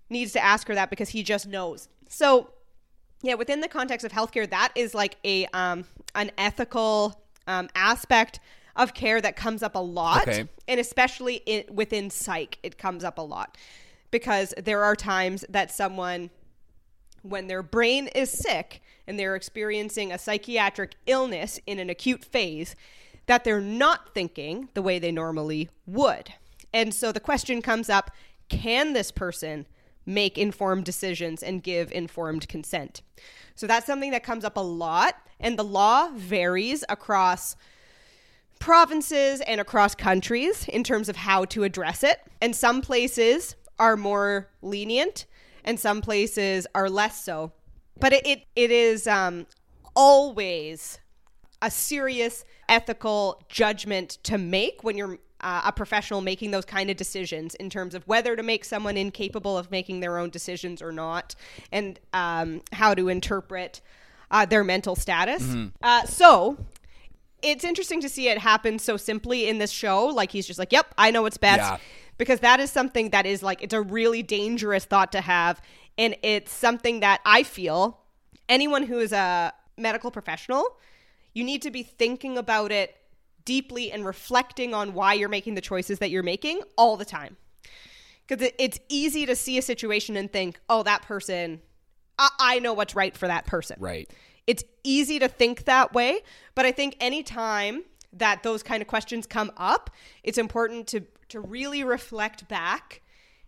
[0.09, 1.89] needs to ask her that because he just knows.
[2.09, 2.51] So,
[3.23, 8.41] yeah, within the context of healthcare, that is like a um, an ethical um, aspect
[8.77, 10.49] of care that comes up a lot, Okay.
[10.69, 13.57] and especially in, within psych, it comes up a lot
[14.11, 16.31] because there are times that someone,
[17.23, 22.77] when their brain is sick and they're experiencing a psychiatric illness in an acute phase,
[23.27, 26.33] that they're not thinking the way they normally would.
[26.73, 28.11] And so the question comes up
[28.49, 29.67] can this person
[30.05, 33.03] make informed decisions and give informed consent?
[33.55, 37.57] So that's something that comes up a lot, and the law varies across
[38.63, 42.21] provinces and across countries in terms of how to address it.
[42.41, 45.27] And some places are more lenient
[45.65, 47.51] and some places are less so.
[47.99, 49.47] But it, it, it is um,
[49.97, 51.01] always
[51.61, 56.97] a serious ethical judgment to make when you're uh, a professional making those kind of
[56.97, 60.93] decisions in terms of whether to make someone incapable of making their own decisions or
[60.93, 61.35] not
[61.73, 63.81] and um, how to interpret
[64.31, 65.43] uh, their mental status.
[65.83, 66.57] Uh, so
[67.43, 70.07] it's interesting to see it happen so simply in this show.
[70.07, 71.79] Like he's just like, "Yep, I know what's best," Yeah.
[72.19, 75.61] because that is something that is like it's a really dangerous thought to have,
[75.99, 78.01] and it's something that I feel
[78.49, 80.77] anyone who is a medical professional,
[81.35, 82.97] you need to be thinking about it
[83.45, 87.37] deeply and reflecting on why you're making the choices that you're making all the time.
[88.27, 91.61] Because it's easy to see a situation and think, "Oh, that person."
[92.19, 93.77] I, I know what's right for that person.
[93.81, 94.09] Right.
[94.47, 96.23] It's easy to think that way,
[96.55, 99.91] but I think anytime that those kind of questions come up,
[100.23, 103.01] it's important to to really reflect back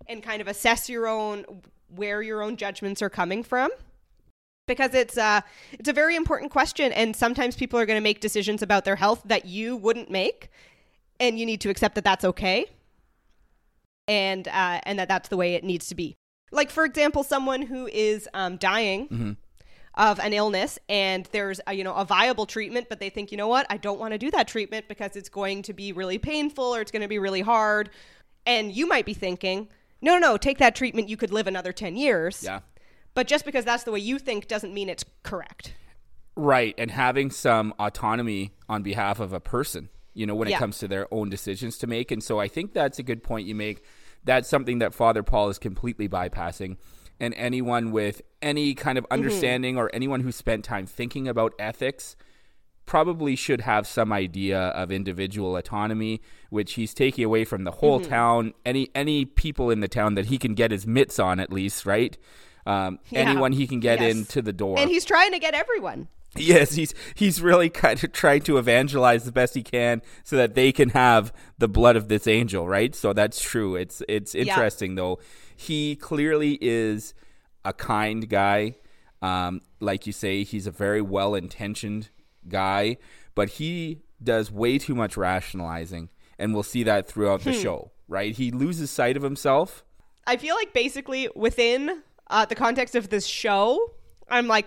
[0.09, 1.45] and kind of assess your own
[1.89, 3.71] where your own judgments are coming from.
[4.67, 8.21] Because it's uh it's a very important question and sometimes people are going to make
[8.21, 10.49] decisions about their health that you wouldn't make
[11.21, 12.67] and you need to accept that that's okay
[14.09, 16.17] and uh, and that that's the way it needs to be.
[16.51, 19.37] Like for example, someone who is um, dying
[19.97, 23.39] of an illness and there's a, you know a viable treatment, but they think you
[23.39, 26.19] know what I don't want to do that treatment because it's going to be really
[26.19, 27.91] painful or it's going to be really hard,
[28.47, 29.69] and you might be thinking
[30.03, 32.43] no no take that treatment you could live another ten years.
[32.43, 32.61] Yeah.
[33.15, 35.73] But just because that's the way you think doesn't mean it's correct.
[36.37, 40.57] Right, and having some autonomy on behalf of a person, you know, when Yeah.
[40.57, 42.11] it comes to their own decisions to make.
[42.11, 43.85] And so I think that's a good point you make.
[44.25, 46.77] That's something that Father Paul is completely bypassing.
[47.21, 49.05] And anyone with any kind Mm-hmm.
[49.13, 52.17] of understanding or anyone who spent time thinking about ethics
[52.87, 58.01] probably should have some idea of individual autonomy, which he's taking away from the whole
[58.01, 58.11] Mm-hmm.
[58.11, 58.55] town.
[58.67, 61.87] Any any people in the town that he can get his mitts on, at least,
[61.87, 62.17] right?
[62.67, 63.21] Um, Yeah.
[63.21, 64.15] Anyone he can get Yes.
[64.15, 64.79] into the door.
[64.79, 66.09] And he's trying to get everyone.
[66.37, 70.55] Yes, he's he's really kind of trying to evangelize the best he can so that
[70.57, 72.93] they can have the blood of this angel, right?
[72.95, 73.77] So that's true.
[73.77, 75.21] It's it's interesting though.
[75.57, 77.15] He clearly is
[77.65, 78.77] a kind guy.
[79.23, 82.11] Um, like you say, he's a very well intentioned
[82.49, 82.99] guy,
[83.35, 87.91] but he does way too much rationalizing, and we'll see that throughout the show.
[88.07, 88.35] Right?
[88.35, 89.83] He loses sight of himself.
[90.27, 93.93] I feel like basically within uh, the context of this show,
[94.29, 94.67] I'm like,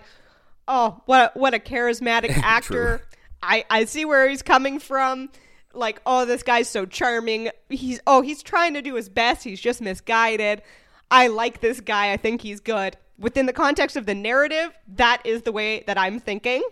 [0.66, 3.02] oh, what a, what a charismatic actor.
[3.42, 5.30] I I see where he's coming from.
[5.74, 7.50] Like, oh, this guy's so charming.
[7.68, 9.44] He's oh, he's trying to do his best.
[9.44, 10.62] He's just misguided.
[11.10, 12.12] I like this guy.
[12.12, 12.96] I think he's good.
[13.18, 16.62] Within the context of the narrative, that is the way that I'm thinking.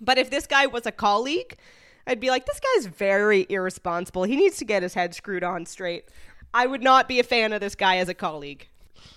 [0.00, 1.56] But if this guy was a colleague,
[2.06, 4.24] I'd be like, this guy's very irresponsible.
[4.24, 6.08] He needs to get his head screwed on straight.
[6.52, 8.68] I would not be a fan of this guy as a colleague.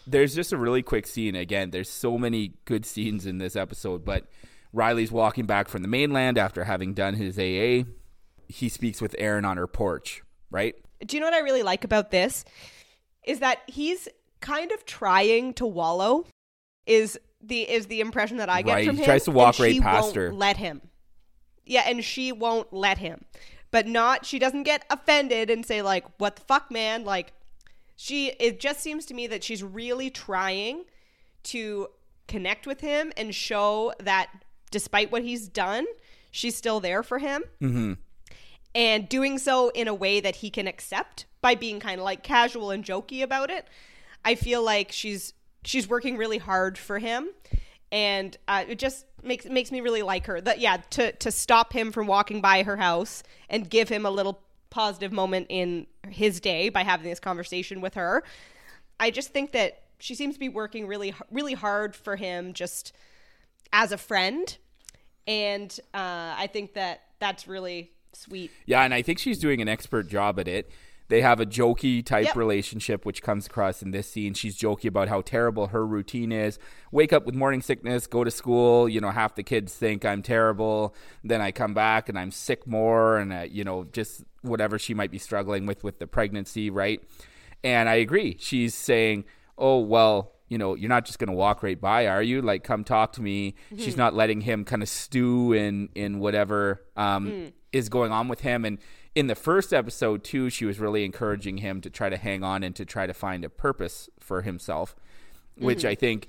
[0.08, 1.36] There's just a really quick scene.
[1.36, 4.28] Again, there's so many good scenes in this episode, but
[4.72, 7.89] Riley's walking back from the mainland after having done his AA.
[8.48, 10.76] He speaks with Erin on her porch, right?
[11.06, 12.46] Do you know what I really like about this?
[13.26, 14.08] Is that he's
[14.46, 16.26] kind of trying to wallow.
[16.86, 19.06] Is the is the impression that I get Right, from he him?
[19.06, 20.34] tries to walk right she past won't her.
[20.34, 20.82] Let him.
[21.66, 23.26] Yeah, and she won't let him.
[23.72, 27.34] But not she doesn't get offended and say like, "What the fuck, man?" Like
[27.96, 30.84] she it just seems to me that she's really trying
[31.44, 31.88] to
[32.28, 34.30] connect with him and show that
[34.70, 35.86] despite what he's done,
[36.32, 37.44] she's still there for him.
[37.62, 37.94] Mm-hmm.
[38.76, 42.24] And doing so in a way that he can accept by being kind of like
[42.24, 43.68] casual and jokey about it.
[44.26, 45.34] I feel like she's
[45.64, 47.30] she's working really hard for him,
[47.92, 50.42] and uh, it just makes makes me really like her.
[50.42, 54.10] That yeah, to to stop him from walking by her house and give him a
[54.10, 58.24] little positive moment in his day by having this conversation with her.
[59.00, 62.92] I just think that she seems to be working really really hard for him just
[63.72, 64.58] as a friend,
[65.28, 68.51] and uh, I think that that's really sweet.
[68.65, 70.69] Yeah, and I think she's doing an expert job at it.
[71.08, 72.36] They have a jokey type Yep.
[72.36, 74.34] relationship, which comes across in this scene.
[74.34, 76.58] She's jokey about how terrible her routine is.
[76.91, 78.89] Wake up with morning sickness, go to school.
[78.89, 80.95] You know, half the kids think I'm terrible.
[81.23, 84.95] Then I come back and I'm sick more, and uh, you know, just whatever she
[84.95, 86.99] might be struggling with with the pregnancy, right?
[87.63, 88.38] And I agree.
[88.39, 89.25] She's saying,
[89.60, 92.42] "Oh well, you know, you're not just going to walk right by, are you?
[92.42, 93.98] Like, come talk to me." She's mm-hmm.
[93.98, 97.54] not letting him kind of stew in in whatever um, mm.
[97.72, 98.66] is going on with him.
[98.66, 98.80] And
[99.16, 102.64] in the first episode too, she was really encouraging him to try to hang on
[102.64, 104.96] and to try to find a purpose for himself,
[105.58, 105.90] which mm.
[105.90, 106.28] I think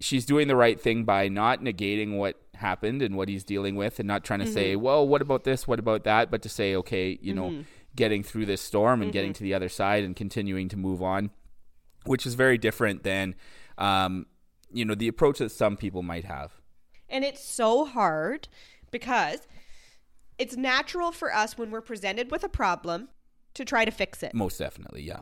[0.00, 3.98] she's doing the right thing by not negating what happened and what he's dealing with
[3.98, 4.82] and not trying to say, mm-hmm.
[4.82, 5.66] well, what about this?
[5.66, 6.30] What about that?
[6.30, 7.62] But to say, okay, you know, mm-hmm.
[7.96, 11.30] getting through this storm and getting to the other side and continuing to move on,
[12.04, 13.34] which is very different than,
[13.78, 14.26] um,
[14.72, 16.52] you know, the approach that some people might have.
[17.08, 18.48] And it's so hard
[18.90, 19.46] because
[20.38, 23.08] it's natural for us when we're presented with a problem
[23.54, 24.34] to try to fix it.
[24.34, 25.20] Most definitely, yeah.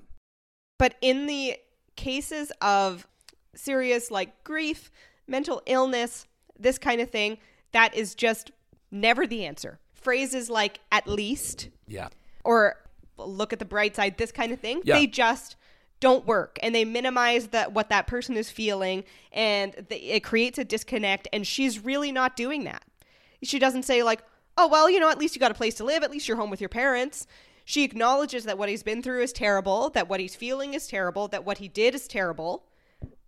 [0.79, 1.57] But in the
[1.97, 3.07] cases of
[3.55, 4.90] serious like grief,
[5.27, 6.27] mental illness,
[6.59, 7.38] this kind of thing,
[7.73, 8.51] that is just
[8.90, 9.79] never the answer.
[9.93, 12.09] Phrases like at least Yeah.
[12.45, 12.77] or
[13.19, 14.95] look at the bright side, this kind of thing, Yeah.
[14.97, 15.57] they just
[16.00, 20.58] don't work and they minimize that what that person is feeling and th- it creates
[20.58, 22.82] a disconnect and she's really not doing that.
[23.42, 24.22] She doesn't say like,
[24.56, 26.36] "Oh, well, you know, at least you got a place to live, at least you're
[26.36, 27.26] home with your parents."
[27.64, 31.28] She acknowledges that what he's been through is terrible, that what he's feeling is terrible,
[31.28, 32.64] that what he did is terrible.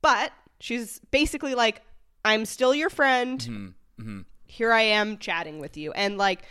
[0.01, 1.83] But she's basically like,
[2.25, 3.39] "I'm still your friend.
[3.39, 3.67] Mm-hmm.
[4.01, 4.21] Mm-hmm.
[4.47, 6.43] Here I am chatting with you." And like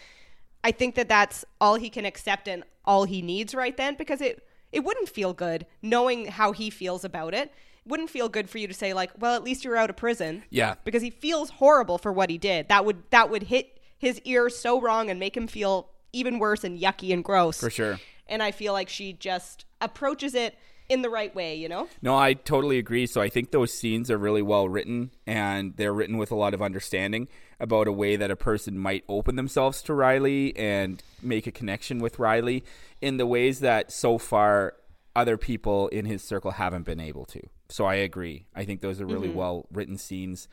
[0.63, 4.21] I think that that's all he can accept and all he needs right then because
[4.21, 7.53] it it wouldn't feel good knowing how he feels about it.
[7.85, 9.97] It wouldn't feel good for you to say like, "Well, at least you're out of
[9.97, 10.75] prison." Yeah.
[10.83, 12.67] Because he feels horrible for what he did.
[12.69, 16.63] That would that would hit his ear so wrong and make him feel even worse
[16.63, 17.59] and yucky and gross.
[17.59, 17.99] For sure.
[18.27, 20.55] And I feel like she just approaches it
[20.91, 21.87] in the right way, you know?
[22.01, 23.07] No, I totally agree.
[23.07, 26.53] So I think those scenes are really well written and they're written with a lot
[26.53, 31.47] of understanding about a way that a person might open themselves to Riley and make
[31.47, 32.63] a connection with Riley
[32.99, 34.73] in the ways that so far
[35.15, 37.41] other people in his circle haven't been able to.
[37.69, 38.47] So I agree.
[38.53, 40.47] I think those are really well written scenes.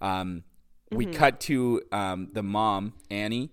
[0.00, 0.42] Um,
[0.90, 3.50] We cut to um, the mom, Annie,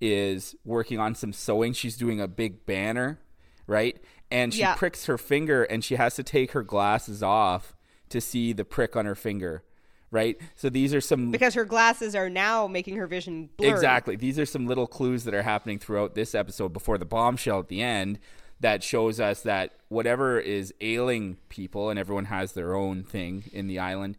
[0.00, 1.72] is working on some sewing.
[1.74, 3.20] She's doing a big banner,
[3.66, 3.98] right?
[4.32, 4.74] And she Yeah.
[4.74, 7.74] pricks her finger and she has to take her glasses off
[8.08, 9.62] to see the prick on her finger,
[10.10, 10.38] right?
[10.56, 13.72] So these are some Because her glasses are now making her vision blurry.
[13.72, 14.16] Exactly.
[14.16, 17.68] These are some little clues that are happening throughout this episode before the bombshell at
[17.68, 18.18] the end
[18.60, 23.66] that shows us that whatever is ailing people, and everyone has their own thing in
[23.66, 24.16] the island,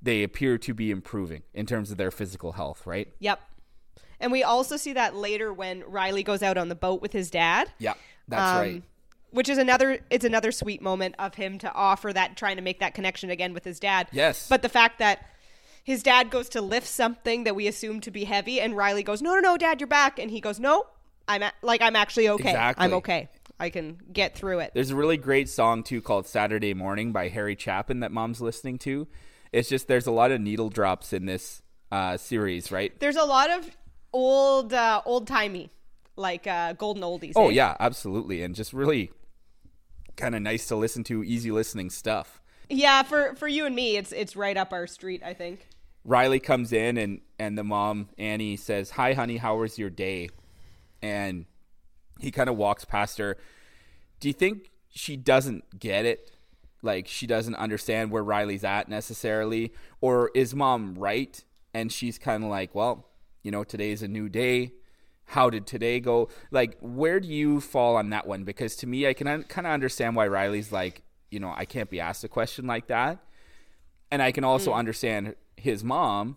[0.00, 3.12] they appear to be improving in terms of their physical health, right?
[3.20, 3.38] Yep.
[4.18, 7.30] And we also see that later when Riley goes out on the boat with his
[7.30, 7.70] dad.
[7.78, 7.94] Yeah,
[8.28, 8.82] that's Um, right.
[9.32, 12.80] Which is another it's another sweet moment of him to offer that trying to make
[12.80, 14.08] that connection again with his dad.
[14.12, 14.48] Yes.
[14.48, 15.26] But the fact that
[15.82, 19.20] his dad goes to lift something that we assume to be heavy and Riley goes,
[19.20, 20.86] "No, no, no, dad, you're back." And he goes, "No,
[21.26, 22.50] I'm a- like I'm actually okay.
[22.50, 22.84] Exactly.
[22.84, 23.28] I'm okay.
[23.58, 27.28] I can get through it." There's a really great song too called Saturday Morning by
[27.28, 29.08] Harry Chapin that mom's listening to.
[29.50, 32.98] It's just there's a lot of needle drops in this uh, series, right?
[33.00, 33.70] There's a lot of
[34.12, 35.70] old uh old timey
[36.16, 37.32] like uh golden oldies.
[37.36, 37.52] Oh eh?
[37.52, 39.10] yeah, absolutely, and just really
[40.16, 42.40] kind of nice to listen to, easy listening stuff.
[42.68, 45.68] Yeah, for for you and me, it's it's right up our street, I think.
[46.04, 50.30] Riley comes in and and the mom Annie says, "Hi, honey, how was your day?"
[51.00, 51.46] And
[52.20, 53.36] he kind of walks past her.
[54.20, 56.30] Do you think she doesn't get it.
[56.82, 59.72] Like she doesn't understand where Riley's at necessarily.
[60.00, 61.42] Or is mom right?
[61.74, 63.08] And she's kind of like, well,
[63.42, 64.72] you know, today's a new day.
[65.26, 66.28] How did today go?
[66.50, 68.44] Like, where do you fall on that one?
[68.44, 71.64] Because to me, I can un- kind of understand why Riley's like, you know, I
[71.64, 73.18] can't be asked a question like that.
[74.10, 76.36] And I can also understand his mom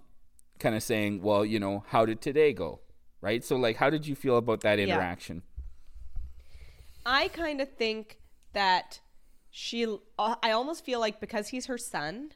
[0.59, 2.79] kind of saying, well, you know, how did today go?
[3.19, 3.43] Right?
[3.43, 4.85] So, like, how did you feel about that Yeah.
[4.85, 5.41] interaction?
[7.05, 8.17] I kind of think
[8.53, 8.99] that
[9.51, 9.85] she,
[10.17, 12.31] uh, I almost feel like because he's her son,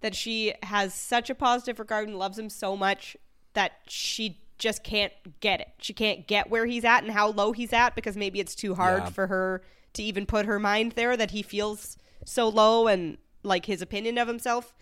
[0.00, 3.16] that she has such a positive regard and loves him so much
[3.54, 5.68] that she just can't get it.
[5.78, 8.74] She can't get where he's at and how low he's at because maybe it's too
[8.74, 9.10] hard Yeah.
[9.10, 9.62] for her
[9.94, 14.18] to even put her mind there that he feels so low and like his opinion
[14.18, 14.74] of himself.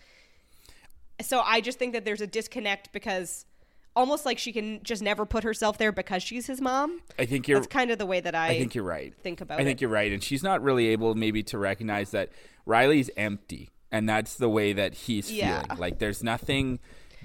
[1.21, 3.45] So I just think that there's a disconnect because
[3.95, 6.99] almost like she can just never put herself there because she's his mom.
[7.17, 9.13] I think you're That's kind of the way that I, I think you're right.
[9.23, 9.81] think about I think it.
[9.81, 12.29] you're right, and she's not really able maybe to recognize that
[12.67, 15.63] Riley's empty, and that's the way that he's Yeah.
[15.63, 15.79] feeling.
[15.79, 16.79] Like there's nothing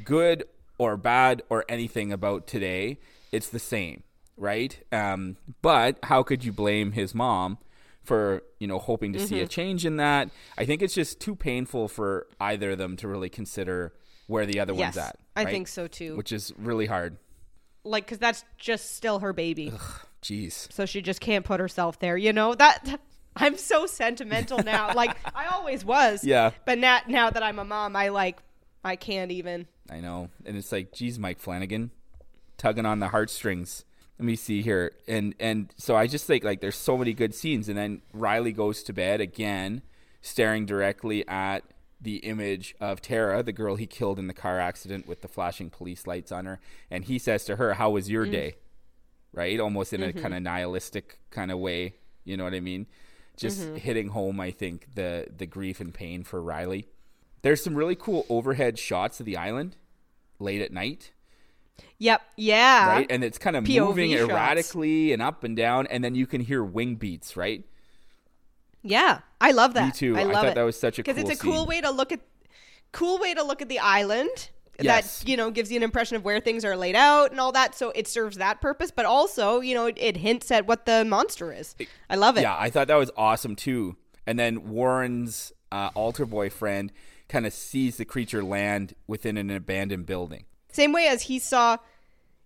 [0.05, 0.44] good
[0.78, 2.98] or bad or anything about today.
[3.30, 4.02] It's the same,
[4.36, 4.78] right?
[4.92, 7.58] Um, but how could you blame his mom
[8.02, 9.44] for you know hoping to see Mm-hmm.
[9.44, 10.30] a change in that?
[10.58, 13.92] I think it's just too painful for either of them to really consider
[14.26, 15.16] where the other Yes, one's at.
[15.36, 16.16] I think so too.
[16.16, 17.16] Which is really hard.
[17.84, 19.72] like because that's just still her baby
[20.22, 20.70] Jeez.
[20.72, 23.00] so she just can't put herself there you know that
[23.34, 26.50] i'm so sentimental now like i always was Yeah.
[26.64, 28.38] but now now that i'm a mom i like
[28.84, 30.30] i can't even I know.
[30.44, 31.90] And it's like, geez, Mike Flanagan,
[32.56, 33.84] tugging on the heartstrings.
[34.18, 34.92] Let me see here.
[35.08, 37.68] And and so I just think like there's so many good scenes.
[37.68, 39.82] And then Riley goes to bed again,
[40.20, 41.64] staring directly at
[42.00, 45.70] the image of Tara, the girl he killed in the car accident with the flashing
[45.70, 46.60] police lights on her.
[46.90, 48.32] And he says to her, How was your mm.
[48.32, 48.56] day?
[49.32, 49.58] Right?
[49.58, 50.20] Almost in a mm-hmm.
[50.20, 51.94] kind of nihilistic kind of way.
[52.24, 52.86] You know what I mean?
[53.36, 53.76] Just mm-hmm.
[53.76, 56.86] hitting home, I think, the the grief and pain for Riley.
[57.43, 59.76] There's some really cool overhead shots of the island
[60.38, 61.12] late at night,
[61.99, 63.07] yep yeah right?
[63.11, 64.30] And it's kind of POV moving shots.
[64.30, 67.64] erratically and up and down, and then you can hear wing beats, right?
[68.84, 70.16] yeah i love that Me too.
[70.16, 71.68] i I love thought it that was such a because cool it's a cool scene.
[71.68, 72.20] way to look at
[72.90, 75.20] cool way to look at the island Yes.
[75.20, 77.53] that you know gives you an impression of where things are laid out and all
[77.53, 80.84] that so it serves that purpose but also you know it, it hints at what
[80.86, 81.76] the monster is
[82.11, 83.95] i love it Yeah, I thought that was awesome too.
[84.26, 86.90] And then Warren's uh, altar boyfriend
[87.32, 90.44] kind of sees the creature land within an abandoned building.
[90.70, 91.78] Same way as he saw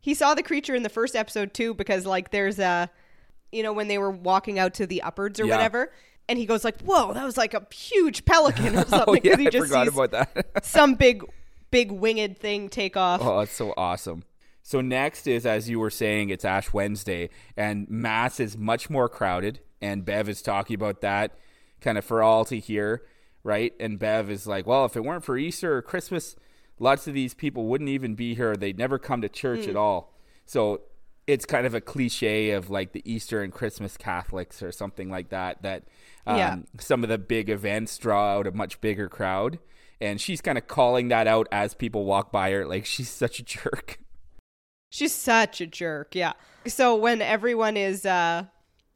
[0.00, 2.88] he saw the creature in the first episode too, because like there's a
[3.50, 5.56] you know, when they were walking out to the upwards or Yeah.
[5.56, 5.92] whatever.
[6.28, 9.04] And he goes like, Whoa, that was like a huge pelican or something.
[9.08, 10.46] Oh yeah, he I just forgot about that.
[10.64, 11.24] some big
[11.72, 13.20] big winged thing take off.
[13.22, 14.22] Oh, that's so awesome.
[14.62, 19.08] So next is, as you were saying, it's Ash Wednesday, and Mass is much more
[19.08, 21.36] crowded, and Bev is talking about that
[21.80, 23.02] kind of for all to hear,
[23.46, 23.72] right?
[23.78, 26.36] And Bev is like, well, if it weren't for Easter or Christmas,
[26.78, 28.56] lots of these people wouldn't even be here.
[28.56, 30.12] They'd never come to church at all.
[30.44, 30.82] So
[31.26, 35.30] it's kind of a cliche of like the Easter and Christmas Catholics or something like
[35.30, 35.84] that, that
[36.26, 36.56] um, Yeah.
[36.78, 39.58] some of the big events draw out a much bigger crowd.
[40.00, 43.38] And she's kind of calling that out as people walk by her, like she's such
[43.38, 43.98] a jerk.
[44.90, 46.34] She's such a jerk, yeah.
[46.66, 48.44] So when everyone is uh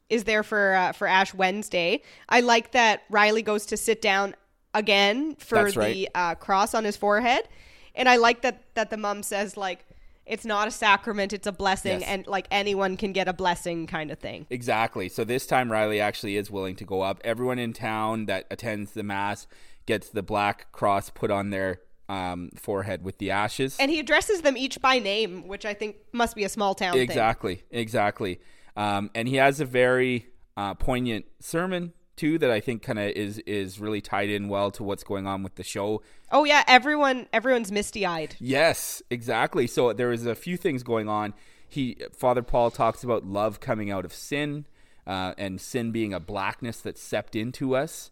[0.09, 4.35] is there for uh, for Ash Wednesday, I like that Riley goes to sit down
[4.73, 6.07] again for That's the right.
[6.15, 7.47] uh, cross on his forehead,
[7.95, 9.85] and I like that that the mom says like
[10.25, 12.03] it's not a sacrament, it's a blessing, Yes.
[12.09, 14.45] and like anyone can get a blessing kind of thing.
[14.49, 15.09] Exactly.
[15.09, 17.19] So this time Riley actually is willing to go up.
[17.23, 19.47] Everyone in town that attends the mass
[19.87, 23.75] gets the black cross put on their um, forehead with the ashes.
[23.79, 26.93] And he addresses them each by name, which I think must be a small town
[26.93, 27.01] thing.
[27.01, 27.63] exactly.
[27.71, 28.39] Exactly.
[28.77, 33.09] Um, and he has a very uh, poignant sermon too that I think kind of
[33.09, 36.01] is is really tied in well to what's going on with the show.
[36.31, 38.35] Oh yeah, everyone everyone's misty eyed.
[38.39, 39.67] Yes, exactly.
[39.67, 41.33] So there is a few things going on.
[41.67, 44.65] He Father Paul talks about love coming out of sin,
[45.07, 48.11] uh, and sin being a blackness that seeped into us,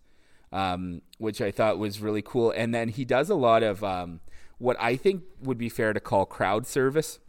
[0.51, 2.51] um, which I thought was really cool.
[2.51, 4.21] And then he does a lot of um,
[4.57, 7.19] what I think would be fair to call crowd service,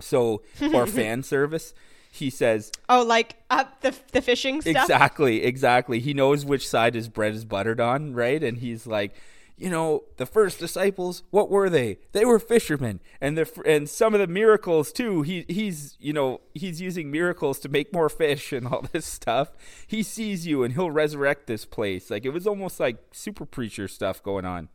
[0.00, 0.42] so
[0.72, 1.74] or fan service.
[2.14, 4.84] He says Oh, like uh, the the fishing stuff.
[4.84, 5.98] Exactly, exactly.
[5.98, 8.42] He knows which side his bread is buttered on, right?
[8.42, 9.14] And he's like,
[9.56, 11.98] you know, the first disciples, what were they?
[12.12, 15.22] They were fishermen, and the and some of the miracles too.
[15.22, 19.52] He he's you know he's using miracles to make more fish and all this stuff.
[19.86, 22.10] He sees you, and he'll resurrect this place.
[22.10, 24.68] Like it was almost like super preacher stuff going on.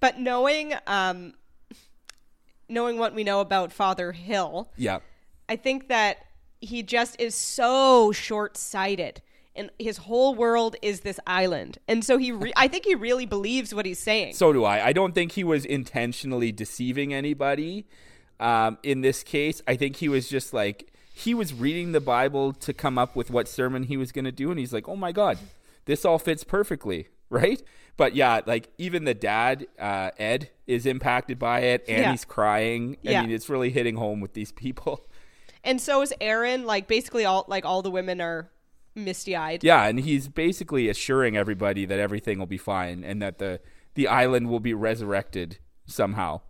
[0.00, 1.34] But knowing um
[2.68, 4.98] knowing what we know about Father Hill, Yeah,
[5.48, 6.18] I think that
[6.60, 9.22] he just is so short-sighted
[9.54, 11.78] and his whole world is this island.
[11.88, 14.34] And so he, re- I think he really believes what he's saying.
[14.34, 14.86] So do I.
[14.86, 17.86] I don't think he was intentionally deceiving anybody.
[18.38, 22.52] Um, in this case, I think he was just like he was reading the Bible
[22.52, 24.94] to come up with what sermon he was going to do, and he's like, "Oh
[24.94, 25.38] my God,
[25.86, 27.62] this all fits perfectly." Right?
[27.98, 32.10] But yeah, like even the dad, uh, Ed, is impacted by it, and Yeah.
[32.12, 32.96] he's crying.
[33.04, 33.20] I Yeah.
[33.20, 35.04] mean, it's really hitting home with these people.
[35.64, 36.64] and so is Erin.
[36.64, 38.50] Like basically all like all the women are
[38.94, 39.64] misty eyed.
[39.64, 43.60] Yeah, and he's basically assuring everybody that everything will be fine and that the
[43.94, 46.40] the island will be resurrected somehow.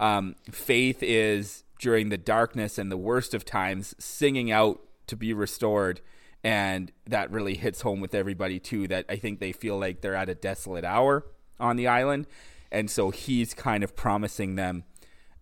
[0.00, 5.32] Um, Faith is during the darkness and the worst of times singing out to be
[5.32, 6.00] restored,
[6.42, 8.88] and that really hits home with everybody too.
[8.88, 11.26] That I think they feel like they're at a desolate hour
[11.60, 12.26] on the island,
[12.72, 14.84] and so he's kind of promising them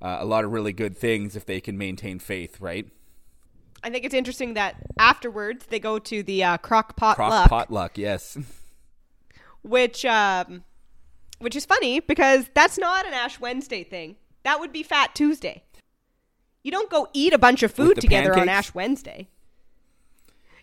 [0.02, 2.86] uh, a lot of really good things if they can maintain faith, right?
[3.84, 7.48] I think it's interesting that afterwards they go to the uh, crock pot Crock luck,
[7.48, 8.36] potluck, yes.
[9.62, 10.64] which um,
[11.38, 14.16] which is funny because that's not an Ash Wednesday thing.
[14.42, 15.62] That would be Fat Tuesday.
[16.62, 18.48] You don't go eat a bunch of food the together on?
[18.48, 19.28] Ash Wednesday.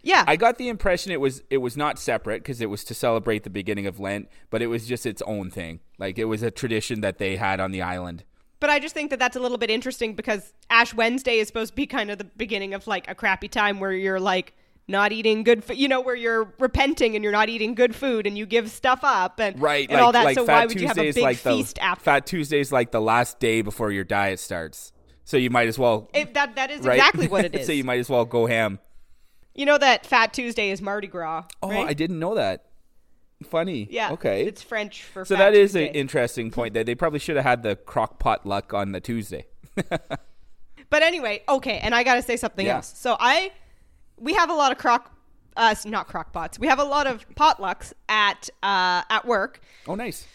[0.02, 2.94] Yeah, I got the impression it was it was not separate because it was to
[2.94, 5.82] celebrate the beginning of Lent, but it was just its own thing.
[5.98, 8.24] Like it was a tradition that they had on the island.
[8.60, 11.72] But I just think that that's a little bit interesting because Ash Wednesday is supposed
[11.72, 14.54] to be kind of the beginning of like a crappy time where you're like
[14.88, 18.26] not eating good food, you know, where you're repenting and you're not eating good food
[18.28, 20.24] and you give stuff up and, Right, and like, all that.
[20.26, 22.04] like so Fat why would you have a big like feast the after?
[22.04, 24.92] Fat Tuesday is like the last day before your diet starts.
[25.26, 26.98] So you might as well It, that that is right?
[26.98, 27.68] exactly what it is.
[27.68, 28.80] so you might as well go ham.
[29.54, 31.44] you know that Fat Tuesday is Mardi Gras.
[31.62, 31.88] Oh, right?
[31.88, 32.66] I didn't know that.
[33.44, 33.88] Funny.
[33.90, 34.12] Yeah.
[34.12, 34.46] Okay.
[34.46, 35.24] It's French for.
[35.26, 35.88] so that is Tuesday.
[35.90, 39.00] an interesting point that they probably should have had the crock pot luck on the
[39.00, 39.46] Tuesday.
[40.92, 42.78] But anyway, okay, and I got to say something Yeah.
[42.78, 42.92] else.
[42.98, 43.52] So I,
[44.18, 45.12] we have a lot of crock,
[45.56, 46.58] uh, not crock pots.
[46.58, 50.26] We have a lot of potlucks at uh, at work Oh, nice.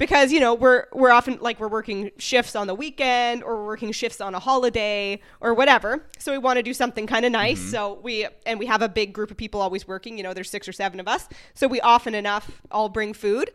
[0.00, 3.66] Because you know we're we're often like we're working shifts on the weekend or we're
[3.66, 6.06] working shifts on a holiday or whatever.
[6.18, 7.60] So we want to do something kind of nice.
[7.60, 10.16] So we and we have a big group of people always working.
[10.16, 11.28] You know, there's six or seven of us.
[11.54, 13.50] So we often enough all bring food.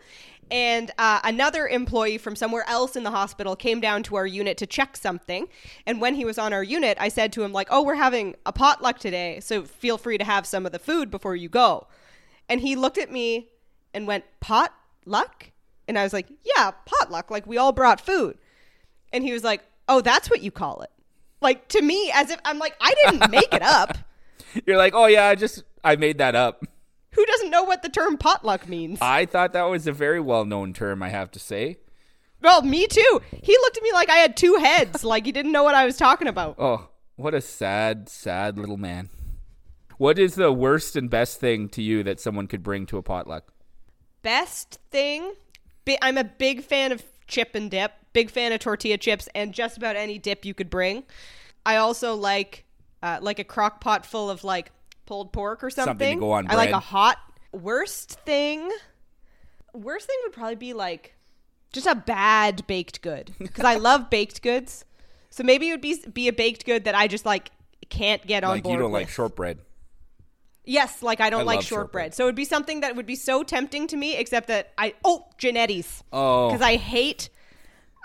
[0.52, 4.60] And uh, another employee from somewhere else in the hospital came down to our unit
[4.60, 5.48] to check something.
[5.88, 8.36] And when he was on our unit, I said to him like, "Oh, we're having
[8.46, 11.88] a potluck today, so feel free to have some of the food before you go."
[12.48, 13.50] And he looked at me
[13.96, 15.52] and went, "Potluck?"
[15.88, 17.30] And I was like, "Yeah, potluck.
[17.32, 18.38] Like we all brought food."
[19.14, 20.90] And he was like, "Oh, that's what you call it."
[21.42, 23.98] Like to me as if I'm like, "I didn't make it up."
[24.66, 26.64] You're like, oh yeah, I just I made that up.
[27.12, 29.00] Who doesn't know what the term potluck means?
[29.02, 31.04] I thought that was a very well known term.
[31.04, 31.78] I have to say.
[32.42, 33.22] well, me too.
[33.44, 35.86] He looked at me like I had two heads, like he didn't know what I
[35.86, 36.56] was talking about.
[36.60, 39.10] Oh, what a sad, sad little man.
[39.98, 43.02] What is the worst and best thing to you that someone could bring to a
[43.02, 43.54] potluck?
[44.22, 45.34] Best thing,
[46.02, 49.78] I'm a big fan of chip and dip, big fan of tortilla chips and just
[49.78, 51.04] about any dip you could bring.
[51.66, 52.66] I also like
[53.02, 54.72] uh, like a crock pot full of like
[55.06, 55.92] pulled pork or something.
[55.92, 57.18] Something to go on I like a hot
[57.52, 58.70] worst thing.
[59.74, 61.16] Worst thing would probably be like
[61.74, 64.86] just a bad baked good because I love baked goods.
[65.30, 67.52] So maybe it would be be a baked good that I just like
[67.90, 68.74] can't get on like board.
[68.74, 69.60] you don't like shortbread.
[70.66, 71.68] Yes, like I don't I like shortbread.
[71.68, 72.14] shortbread.
[72.16, 74.94] So it would be something that would be so tempting to me, except that I
[75.04, 76.04] oh Genetti's.
[76.12, 76.50] Oh.
[76.50, 77.30] because I hate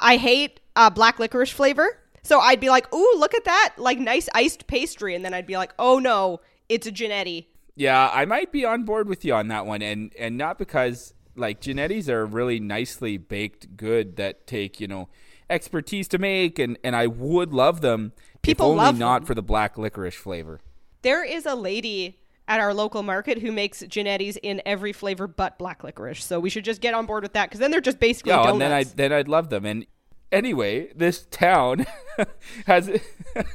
[0.00, 1.98] I hate uh, black licorice flavor.
[2.22, 5.46] So I'd be like, ooh, look at that, like nice iced pastry, and then I'd
[5.46, 7.46] be like, oh no, it's a Genetti.
[7.76, 11.14] Yeah, I might be on board with you on that one, and and not because
[11.34, 15.08] like Genetti's are really nicely baked good that take you know
[15.48, 18.12] expertise to make, and and I would love them.
[18.42, 19.26] People if only not them.
[19.26, 20.61] for the black licorice flavor.
[21.02, 22.19] There is a lady
[22.51, 26.22] at our local market who makes Genetti's in every flavor but black licorice.
[26.24, 28.38] So we should just get on board with that because then they're just basically Yeah,
[28.42, 28.53] donuts.
[28.53, 29.64] and then I then I'd love them.
[29.64, 29.86] And
[30.32, 31.86] anyway, this town
[32.66, 32.98] has has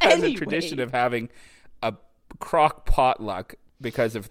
[0.01, 0.33] Anyway.
[0.33, 1.29] a tradition of having
[1.83, 1.93] a
[2.39, 4.29] crock potluck because of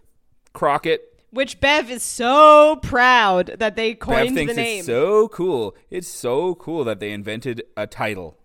[0.55, 1.23] Crockett.
[1.31, 5.77] Which Bev is so proud that they coined the name, it's so cool.
[5.91, 8.39] It's so cool that they invented a title.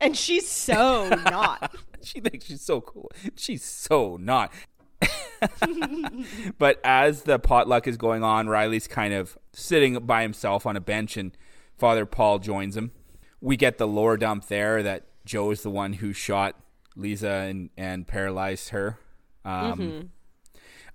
[0.00, 1.74] and she's so not.
[2.02, 3.10] She thinks she's so cool.
[3.36, 4.52] She's so not.
[6.58, 10.80] but as the potluck is going on, Riley's kind of sitting by himself on a
[10.80, 11.36] bench, and
[11.78, 12.92] Father Paul joins him.
[13.40, 16.56] We get the lore dump there that Joe is the one who shot
[16.96, 18.98] Leeza and, and paralyzed her.
[19.44, 20.10] Um,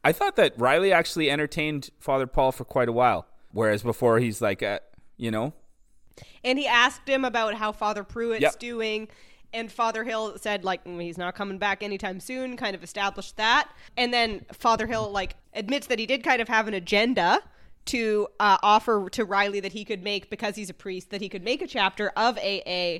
[0.03, 4.41] I thought that Riley actually entertained Father Paul for quite a while, whereas before he's
[4.41, 4.79] like, uh,
[5.17, 5.53] you know,
[6.43, 8.59] And he asked him about how Father Pruitt's Yep.
[8.59, 9.07] doing.
[9.55, 13.37] And Father Hill said like "Mm, he's not coming back anytime soon, kind of established
[13.37, 13.69] that.
[13.97, 17.39] And then Father Hill like admits that he did kind of have an agenda
[17.85, 21.29] to uh, offer to Riley that he could make because he's a priest that he
[21.29, 22.99] could make a chapter of AA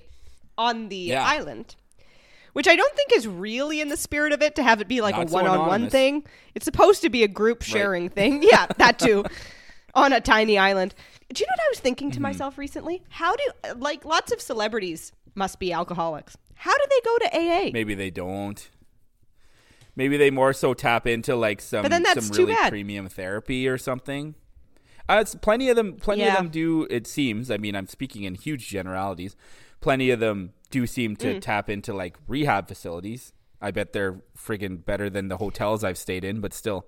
[0.58, 1.24] on the Yeah.
[1.24, 1.76] island.
[2.54, 5.02] Which I don't think is really in the spirit of it to have it be
[5.02, 5.92] like Not a so one-on-one anonymous.
[5.92, 6.24] thing.
[6.54, 8.42] It's supposed to be a group sharing thing.
[8.44, 9.26] Yeah, that too.
[9.94, 10.94] on a tiny island.
[11.34, 12.16] Do you know what I was thinking Mm-hmm.
[12.16, 13.04] to myself recently?
[13.10, 13.44] How do
[13.78, 16.38] like lots of celebrities must be alcoholics.
[16.56, 17.72] How do they go to AA?
[17.74, 18.70] Maybe they don't.
[19.96, 22.70] Maybe they more so tap into like some But then that's some really bad.
[22.70, 24.36] premium therapy or something.
[25.08, 25.94] Uh, it's plenty of them.
[25.98, 26.88] Plenty of them do.
[26.90, 27.50] It seems.
[27.52, 29.36] I mean, I'm speaking in huge generalities.
[29.80, 31.20] Plenty of them do seem Mm.
[31.20, 33.32] to tap into like rehab facilities.
[33.62, 36.88] I bet they're friggin' better than the hotels I've stayed in, but still.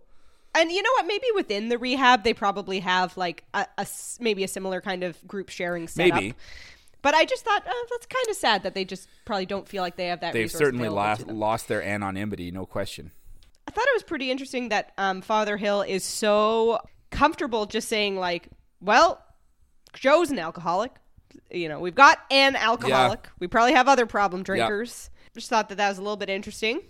[0.55, 1.05] And you know what?
[1.05, 3.87] Maybe within the rehab, they probably have like a
[4.19, 6.15] maybe a similar kind of group sharing setup.
[6.15, 6.33] Maybe.
[7.07, 9.81] But I just thought oh, that's kind of sad that they just probably don't feel
[9.81, 10.33] like they have that.
[10.33, 13.11] They've certainly lost, lost their anonymity, no question.
[13.65, 18.17] I thought it was pretty interesting that um, Father Hill is so comfortable just saying
[18.17, 18.49] like,
[18.81, 19.23] "Well,
[19.93, 20.91] Joe's an alcoholic.
[21.49, 23.29] You know, we've got an alcoholic.
[23.39, 26.81] We probably have other problem drinkers." Just thought that that was a little bit interesting.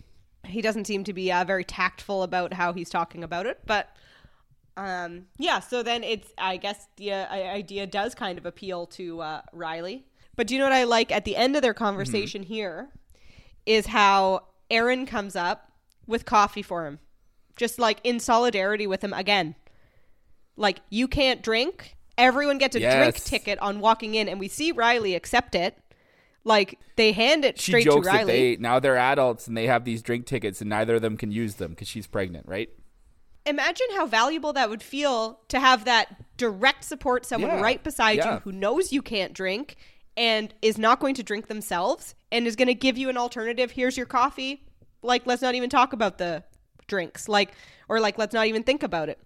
[0.46, 3.96] He doesn't seem to be uh, very tactful about how he's talking about it, but
[4.78, 5.60] um, yeah.
[5.60, 10.06] So then it's, I guess, the uh, idea does kind of appeal to uh, Riley.
[10.36, 12.90] But do you know what I like at the end of their conversation here
[13.66, 15.72] is how Erin comes up
[16.06, 17.00] with coffee for him,
[17.56, 19.56] just like in solidarity with him again.
[20.56, 24.72] Like you can't drink, everyone gets a drink ticket on walking in, and we see
[24.72, 25.76] Riley accept it.
[26.44, 28.56] Like they hand it She straight to jokes that Riley.
[28.56, 31.32] they now they're adults and they have these drink tickets and neither of them can
[31.32, 32.70] use them because she's pregnant, right?
[33.48, 37.62] Imagine how valuable that would feel to have that direct support someone Yeah.
[37.62, 38.36] right beside Yeah.
[38.36, 39.76] you who knows you can't drink
[40.16, 43.72] and is not going to drink themselves and is going to give you an alternative
[43.72, 44.64] here's your coffee
[45.02, 46.44] like let's not even talk about the
[46.88, 47.52] drinks like
[47.90, 49.20] or like let's not even think about it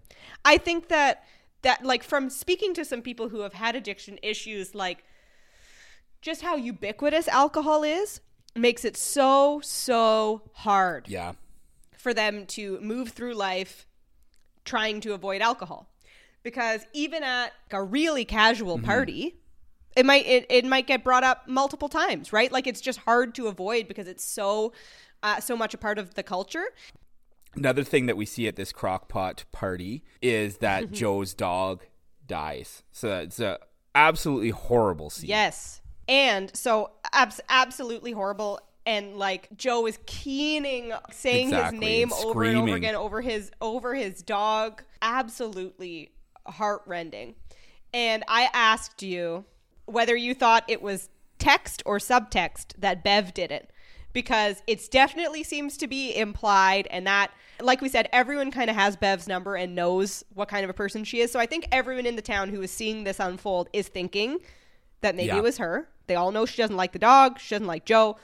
[0.44, 1.24] i think that
[1.62, 5.04] that like from speaking to some people who have had addiction issues like
[6.20, 8.20] just how ubiquitous alcohol is
[8.54, 11.32] makes it so so hard Yeah.
[11.96, 13.86] for them to move through life
[14.64, 15.88] trying to avoid alcohol
[16.42, 18.86] because even at a really casual Mm-hmm.
[18.86, 19.36] party
[19.96, 23.34] it might it, it might get brought up multiple times right like it's just hard
[23.34, 24.72] to avoid because it's so
[25.22, 26.64] uh, so much a part of the culture
[27.54, 31.82] Another thing that we see at this crockpot party is that Joe's dog
[32.26, 32.82] dies.
[32.92, 33.58] So it's a
[33.94, 35.28] absolutely horrible scene.
[35.28, 42.10] yes and so abs- absolutely horrible and like joe is keening saying Exactly, his name
[42.12, 44.82] and over and over again over his over his dog.
[45.00, 46.10] Absolutely
[46.46, 47.34] heartrending.
[47.94, 49.44] And i asked you
[49.86, 51.08] whether you thought it was
[51.38, 53.70] text or subtext that bev did it
[54.12, 57.30] because it's definitely seems to be implied and that
[57.60, 60.74] like we said everyone kind of has bev's number and knows what kind of a
[60.74, 61.30] person she is.
[61.30, 64.38] So i think everyone in the town who is seeing this unfold is thinking
[65.02, 65.38] that maybe Yeah.
[65.38, 65.88] it was her.
[66.08, 67.38] They all know she doesn't like the dog.
[67.40, 68.16] She doesn't like joe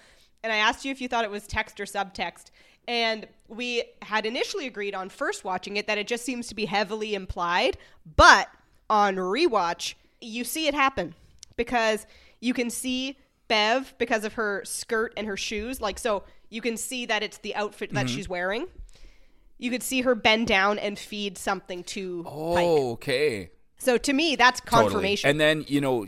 [0.42, 2.50] and i asked you if you thought it was text or subtext
[2.86, 6.64] and we had initially agreed on first watching it that it just seems to be
[6.64, 7.76] heavily implied
[8.16, 8.48] but
[8.90, 11.14] on rewatch you see it happen
[11.56, 12.06] because
[12.40, 13.16] you can see
[13.48, 15.80] Bev because of her skirt and her shoes.
[15.80, 18.14] Like, so you can see that it's the outfit that mm-hmm.
[18.14, 18.66] she's wearing.
[19.58, 22.32] You could see her bend down and feed something to Pike.
[22.32, 23.50] Oh, okay.
[23.78, 24.84] So to me, that's Totally.
[24.84, 25.30] confirmation.
[25.30, 26.06] And then you know,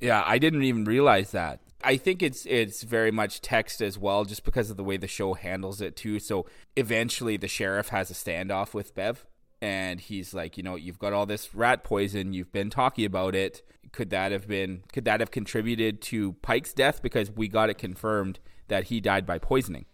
[0.00, 1.60] yeah, I didn't even realize that.
[1.84, 5.06] I think it's it's very much text as well, just because of the way the
[5.08, 6.18] show handles it too.
[6.18, 9.26] So eventually, the sheriff has a standoff with Bev,
[9.60, 12.32] and he's like, you know, you've got all this rat poison.
[12.32, 13.62] You've been talking about it.
[13.92, 14.82] Could that have been?
[14.92, 17.02] Could that have contributed to Pike's death?
[17.02, 19.84] Because we got it confirmed that he died by poisoning.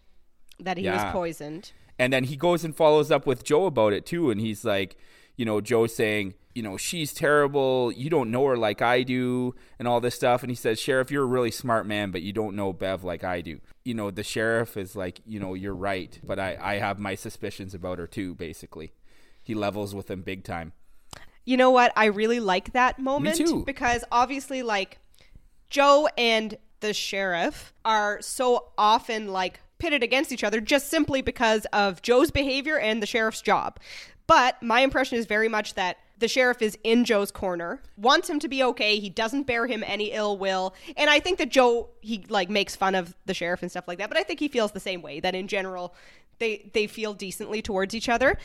[0.61, 1.05] that he Yeah.
[1.05, 1.71] was poisoned.
[2.01, 4.31] And then he goes and follows up with Joe about it too.
[4.31, 4.97] And he's like,
[5.39, 7.93] you know, Joe saying, you know, she's terrible.
[7.93, 10.43] You don't know her like I do, and all this stuff.
[10.43, 13.23] And he says, Sheriff, you're a really smart man, but you don't know Bev like
[13.23, 13.61] I do.
[13.85, 17.15] You know, the sheriff is like, you know, you're right, but I, I have my
[17.15, 18.93] suspicions about her too, basically.
[19.43, 20.73] He levels with him big time.
[21.45, 21.93] You know what?
[21.97, 23.65] I really like that moment too.
[23.65, 24.99] because obviously, like,
[25.71, 31.65] Joe and the sheriff are so often like pitted against each other just simply because
[31.73, 33.79] of Joe's behavior and the sheriff's job.
[34.29, 38.39] But my impression is very much that the sheriff is in Joe's corner, wants him
[38.41, 38.99] to be okay.
[38.99, 40.75] He doesn't bear him any ill will.
[40.97, 43.99] And I think that Joe he like makes fun of the sheriff and stuff like
[43.99, 45.95] that, but I think he feels the same way that in general
[46.39, 48.39] they they feel decently towards each other.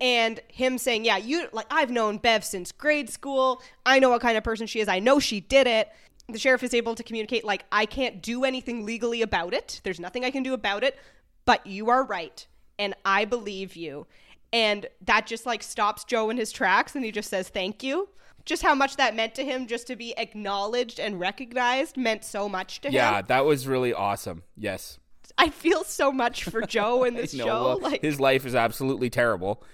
[0.00, 3.62] And him saying, "Yeah, you like I've known Bev since grade school.
[3.84, 4.88] I know what kind of person she is.
[4.88, 5.92] I know she did it."
[6.28, 9.80] the sheriff is able to communicate like I can't do anything legally about it.
[9.84, 10.98] There's nothing I can do about it,
[11.44, 12.44] but you are right
[12.78, 14.06] and I believe you.
[14.52, 18.08] And that just like stops Joe in his tracks and he just says thank you.
[18.44, 22.48] Just how much that meant to him just to be acknowledged and recognized meant so
[22.48, 23.14] much to Yeah, him.
[23.16, 24.44] Yeah, that was really awesome.
[24.56, 24.98] Yes.
[25.36, 27.64] I feel so much for Joe in this No, show.
[27.64, 29.64] well, like his life is absolutely terrible.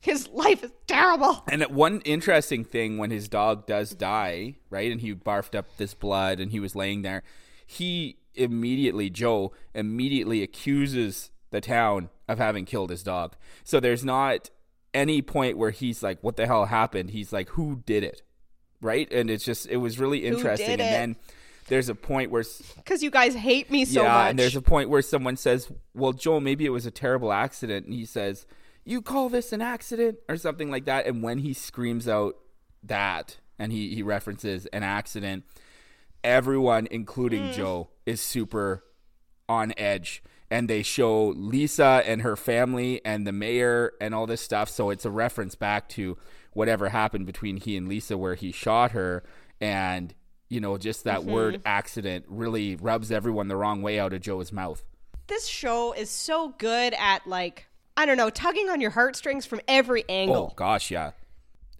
[0.00, 1.44] his life is terrible.
[1.48, 5.92] And one interesting thing when his dog does die, right, and he barfed up this
[5.94, 7.22] blood and he was laying there,
[7.66, 13.34] he immediately, Joe, immediately accuses the town of having killed his dog.
[13.62, 14.50] So there's not
[14.92, 17.10] any point where he's like, what the hell happened?
[17.10, 18.22] He's like, who did it?
[18.80, 19.10] Right?
[19.12, 20.68] And it's just, it was really interesting.
[20.68, 21.16] and then
[21.68, 22.44] there's a point where
[22.76, 24.30] Because you guys hate me so yeah, much.
[24.30, 27.86] and there's a point where someone says, "Well, Joel, maybe it was a terrible accident,"
[27.86, 28.44] and he says,
[28.84, 31.06] "You call this an accident?" or something like that.
[31.06, 32.36] And when he screams out
[32.82, 35.44] that, and he he references an accident,
[36.22, 37.54] everyone, including mm.
[37.54, 38.84] Joe, is super
[39.48, 40.22] on edge.
[40.50, 44.68] And they show Leeza and her family and the mayor and all this stuff.
[44.68, 46.16] So it's a reference back to
[46.52, 49.24] whatever happened between he and Lisa, where he shot her.
[49.60, 50.14] And,
[50.48, 51.30] you know, just that mm-hmm.
[51.30, 54.84] word accident really rubs everyone the wrong way out of Joe's mouth.
[55.26, 57.66] this show is so good at like
[57.96, 60.48] I don't know, tugging on your heartstrings from every angle.
[60.50, 61.12] Oh, gosh, yeah.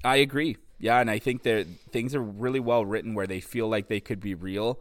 [0.04, 0.56] I agree.
[0.78, 1.00] Yeah.
[1.00, 4.20] And I think that things are really well written where they feel like they could
[4.20, 4.80] be real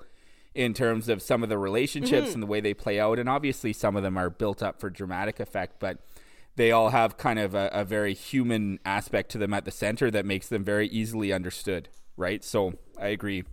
[0.56, 2.34] in terms of some of the relationships mm-hmm.
[2.36, 3.20] and the way they play out.
[3.20, 6.00] And obviously, some of them are built up for dramatic effect, but
[6.56, 10.12] they all have kind of a, a very human aspect to them at the center
[10.12, 12.44] that makes them very easily understood, right?
[12.44, 13.44] So I agree.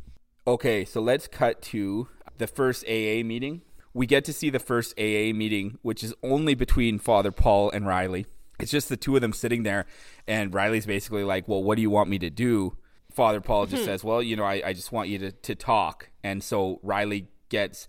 [0.47, 3.63] Okay, so let's cut to the first AA meeting.
[3.93, 7.87] We get to see the first AA meeting, which is only between Father Paul and
[7.87, 8.27] Riley.
[8.59, 9.87] It's just the two of them sitting there,
[10.27, 12.77] and Riley's basically like, Well, what do you want me to do?
[13.11, 13.87] Father Paul just hmm.
[13.87, 16.11] says, Well, you know, I, I just want you to, to talk.
[16.23, 17.89] And so Riley gets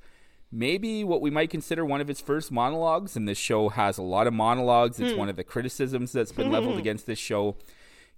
[0.51, 3.15] maybe what we might consider one of his first monologues.
[3.15, 4.99] And this show has a lot of monologues.
[4.99, 5.17] It's hmm.
[5.17, 6.79] one of the criticisms that's been leveled hmm.
[6.79, 7.57] against this show,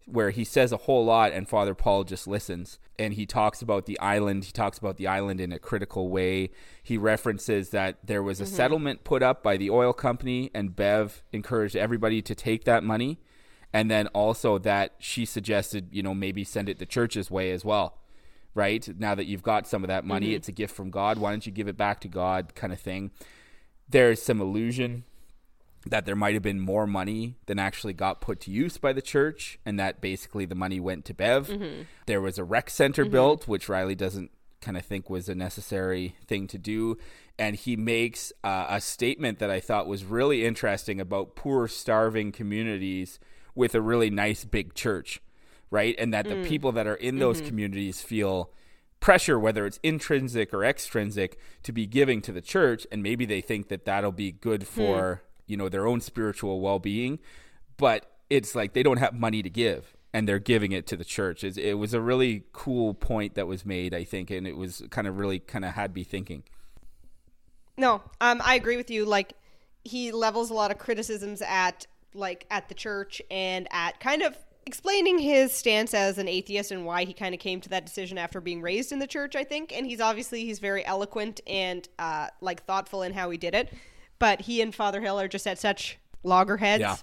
[0.06, 2.80] where he says a whole lot and Father Paul just listens.
[3.00, 4.46] And he talks about the island.
[4.46, 6.52] He talks about the island in a critical way.
[6.82, 8.56] He references that there was a mm-hmm.
[8.56, 13.20] settlement put up by the oil company, and Bev encouraged everybody to take that money.
[13.74, 17.66] And then also that she suggested, you know, maybe send it the church's way as
[17.66, 17.98] well
[18.56, 18.88] right?
[19.00, 20.36] Now that you've got some of that money, mm-hmm.
[20.36, 21.18] it's a gift from God.
[21.18, 23.12] Why don't you give it back to God, kind of thing?
[23.90, 25.04] There's some illusion
[25.86, 29.02] that there might have been more money than actually got put to use by the
[29.02, 31.48] church, and that basically the money went to Bev.
[31.48, 31.82] Mm-hmm.
[32.06, 33.12] There was a rec center mm-hmm.
[33.12, 36.98] built, which Riley doesn't kind of think was a necessary thing to do.
[37.38, 42.32] And he makes uh, a statement that I thought was really interesting about poor, starving
[42.32, 43.20] communities
[43.56, 45.22] with a really nice big church
[45.74, 45.96] right?
[45.98, 46.46] And that the mm.
[46.46, 47.48] people that are in those mm-hmm.
[47.48, 48.52] communities feel
[49.00, 53.42] pressure, whether it's intrinsic or extrinsic, to be giving to the church, and maybe they
[53.42, 54.68] think that that'll be good hmm.
[54.68, 57.18] for you know their own spiritual well being,
[57.78, 59.98] but it's like they don't have money to give.
[60.16, 61.44] And they're giving it to the church.
[61.44, 64.84] It's, it was a really cool point that was made, I think, and it was
[64.92, 66.44] kind of really kind of had me thinking.
[67.78, 69.06] No, um, I agree with you.
[69.06, 69.34] Like
[69.84, 74.38] he levels a lot of criticisms at like at the church and at kind of
[74.66, 78.18] explaining his stance as an atheist and why he kind of came to that decision
[78.18, 79.36] after being raised in the church.
[79.36, 83.38] I think, and he's obviously he's very eloquent and uh, like thoughtful in how he
[83.38, 83.74] did it.
[84.20, 86.96] But he and Father Hill are just at such loggerheads, Yeah.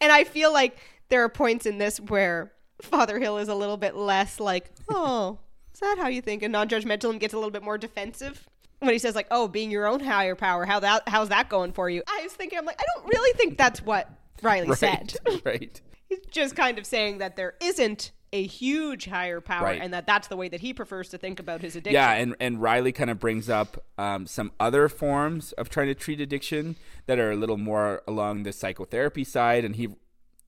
[0.00, 0.76] and I feel like
[1.08, 5.38] there are points in this where Father Hill is a little bit less like, oh,
[5.74, 8.46] is that how you think, and non-judgmental, and gets a little bit more defensive
[8.78, 11.72] when he says like, "Oh, being your own higher power, how that how's that going
[11.72, 14.08] for you?" I was thinking, I'm like, I don't really think that's what
[14.42, 15.16] Riley Right, said.
[15.44, 15.80] right.
[16.08, 19.80] He's just kind of saying that there isn't a huge higher power, Right.
[19.82, 21.94] and that that's the way that he prefers to think about his addiction.
[21.94, 25.94] Yeah, and, and Riley kind of brings up um, some other forms of trying to
[25.94, 26.76] treat addiction
[27.06, 29.88] that are a little more along the psychotherapy side, and he,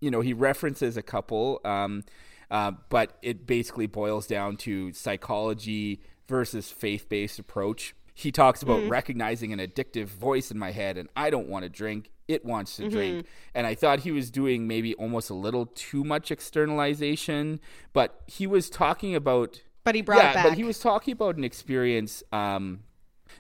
[0.01, 2.05] you know, he references a couple, um,
[2.53, 7.95] uh, but it basically boils down to psychology versus faith-based approach.
[8.15, 11.69] He talks about recognizing an addictive voice in my head, and I don't want to
[11.69, 12.11] drink.
[12.29, 13.27] It wants to drink.
[13.55, 17.61] And I thought he was doing maybe almost a little too much externalization,
[17.93, 21.45] but he was talking about But he brought it but he was talking about an
[21.45, 22.23] experience.
[22.33, 22.81] Um,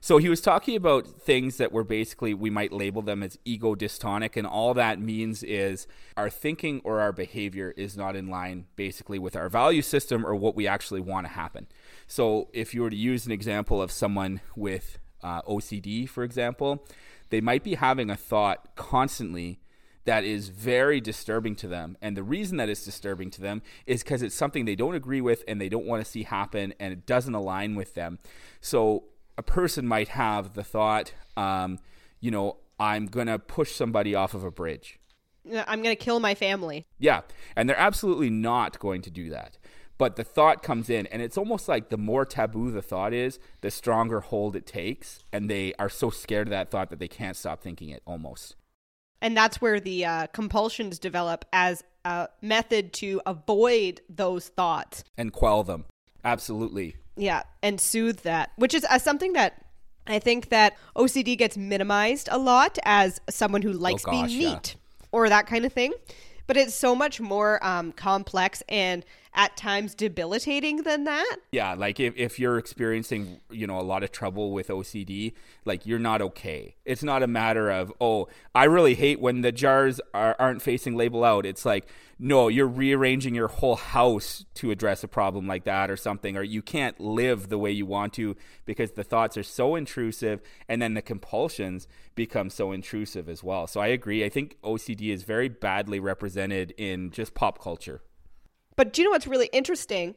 [0.00, 3.74] so he was talking about things that were basically we might label them as ego
[3.74, 8.66] dystonic, and all that means is our thinking or our behavior is not in line
[8.74, 11.66] basically with our value system or what we actually want to happen.
[12.12, 16.86] So if you were to use an example of someone with uh, OCD, for example,
[17.30, 19.60] they might be having a thought constantly
[20.04, 21.96] that is very disturbing to them.
[22.02, 25.22] And the reason that it's disturbing to them is because it's something they don't agree
[25.22, 28.18] with and they don't want to see happen and it doesn't align with them.
[28.60, 29.04] So
[29.38, 31.78] a person might have the thought, um,
[32.20, 34.98] you know, I'm going to push somebody off of a bridge.
[35.50, 36.84] I'm going to kill my family.
[36.98, 37.22] Yeah.
[37.56, 39.56] And they're absolutely not going to do that.
[39.98, 43.38] But the thought comes in, and it's almost like the more taboo the thought is,
[43.60, 45.20] the stronger hold it takes.
[45.32, 48.56] And they are so scared of that thought that they can't stop thinking it almost.
[49.20, 55.04] And that's where the uh, compulsions develop as a method to avoid those thoughts.
[55.16, 55.84] And quell them.
[56.24, 56.96] Absolutely.
[57.16, 57.42] Yeah.
[57.62, 59.64] And soothe that, which is uh, something that
[60.06, 64.40] I think that OCD gets minimized a lot as someone who likes Oh, gosh, being
[64.40, 64.50] yeah.
[64.54, 64.76] neat
[65.12, 65.92] or that kind of thing.
[66.48, 69.04] But it's so much more um, complex and
[69.34, 71.36] at times debilitating than that.
[71.52, 75.32] Yeah, like if, if you're experiencing, you know, a lot of trouble with OCD,
[75.64, 76.76] like you're not okay.
[76.84, 80.96] It's not a matter of, oh, I really hate when the jars are, aren't facing
[80.96, 81.46] label out.
[81.46, 85.96] It's like, no, you're rearranging your whole house to address a problem like that or
[85.96, 89.74] something, or you can't live the way you want to because the thoughts are so
[89.74, 93.66] intrusive and then the compulsions become so intrusive as well.
[93.66, 94.24] So I agree.
[94.24, 98.02] I think OCD is very badly represented in just pop culture.
[98.76, 100.14] But do you know what's really interesting?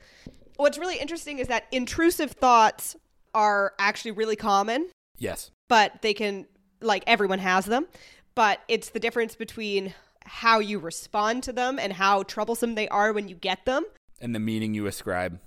[0.58, 2.95] What's really interesting is that intrusive thoughts
[3.34, 5.51] are actually really common, Yes.
[5.68, 6.45] but they can,
[6.82, 7.88] like, everyone has them.
[8.36, 9.93] But it's the difference between
[10.26, 13.84] how you respond to them and how troublesome they are when you get them.
[14.22, 15.39] And the meaning you ascribe.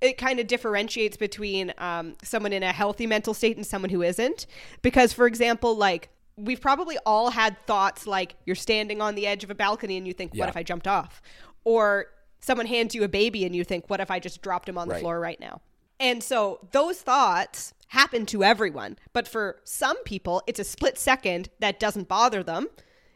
[0.00, 4.02] It kind of differentiates between um, someone in a healthy mental state and someone who
[4.02, 4.46] isn't.
[4.82, 9.44] Because, for example, like, we've probably all had thoughts like you're standing on the edge
[9.44, 10.48] of a balcony and you think, what Yeah.
[10.48, 11.20] if I jumped off?
[11.64, 12.06] Or
[12.40, 14.88] someone hands you a baby and you think, what if I just dropped him on
[14.88, 15.00] the Right.
[15.00, 15.60] floor right now?
[15.98, 18.96] And so those thoughts happen to everyone.
[19.12, 22.68] But for some people, it's a split second that doesn't bother them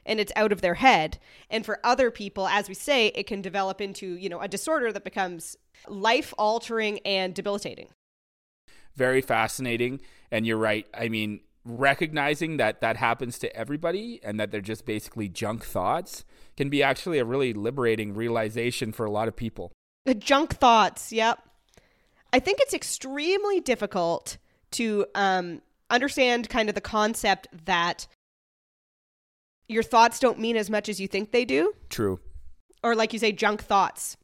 [0.05, 1.19] and it's out of their head.
[1.49, 4.93] And for other people, as we say, it can develop into, you know, a disorder
[4.93, 5.57] that becomes
[5.89, 7.89] life altering and debilitating.
[8.97, 10.01] very fascinating
[10.31, 14.87] and you're right i mean recognizing that that happens to everybody and that they're just
[14.87, 16.25] basically junk thoughts
[16.57, 19.73] can be actually a really liberating realization for a lot of people
[20.07, 21.39] The junk thoughts, yep.
[22.33, 24.39] I think it's extremely difficult
[24.73, 28.07] to um, understand kind of the concept that
[29.69, 31.73] your thoughts don't mean as much as you think they do.
[31.89, 32.21] true
[32.83, 34.17] Or, like you say, junk thoughts.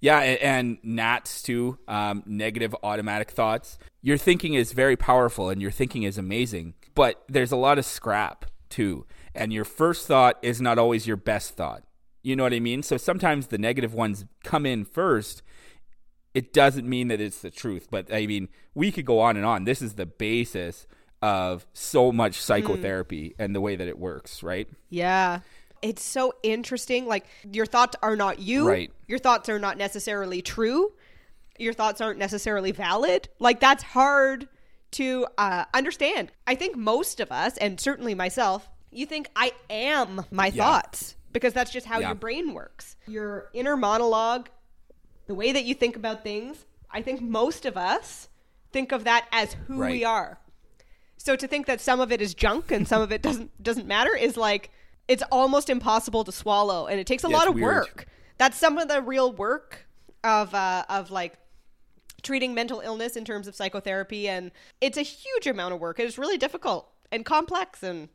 [0.00, 5.62] yeah a- and nats too um, negative automatic thoughts your thinking is very powerful and
[5.62, 10.38] your thinking is amazing but there's a lot of scrap too and your first thought
[10.42, 11.82] is not always your best thought
[12.22, 15.42] you know what i mean so sometimes the negative ones come in first
[16.34, 17.88] it doesn't mean that it's the truth.
[17.90, 19.64] But I mean, we could go on and on.
[19.64, 20.86] This is the basis
[21.20, 24.68] of so much psychotherapy and the way that it works, right?
[24.88, 25.40] Yeah.
[25.80, 27.06] It's so interesting.
[27.06, 28.68] Like, your thoughts are not you.
[28.68, 28.90] Right.
[29.06, 30.92] Your thoughts are not necessarily true.
[31.58, 33.28] Your thoughts aren't necessarily valid.
[33.38, 34.48] Like, that's hard
[34.92, 36.32] to uh, understand.
[36.46, 41.52] I think most of us, and certainly myself, you think I am my thoughts because
[41.52, 42.08] that's just how Yeah.
[42.08, 42.96] your brain works.
[43.06, 44.50] Your inner monologue,
[45.26, 48.28] the way that you think about things, I think most of us
[48.72, 49.92] think of that as who Right.
[49.92, 50.38] we are.
[51.16, 53.86] So to think that some of it is junk and some of it doesn't doesn't
[53.86, 54.70] matter is like
[55.08, 57.66] it's almost impossible to swallow, and it takes a Yeah, lot of weird.
[57.74, 58.06] work.
[58.38, 59.86] That's some of the real work
[60.24, 61.34] of uh, of like
[62.22, 65.98] treating mental illness in terms of psychotherapy, and it's a huge amount of work.
[65.98, 68.08] It is really difficult and complex and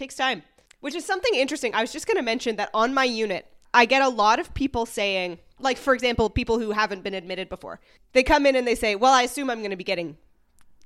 [0.00, 0.42] takes time.
[0.80, 1.74] Which is something interesting.
[1.74, 4.52] I was just going to mention that on my unit, I get a lot of
[4.54, 7.80] people saying, like, for example, people who haven't been admitted before.
[8.12, 10.16] They come in and they say, Well, I assume I'm going to be getting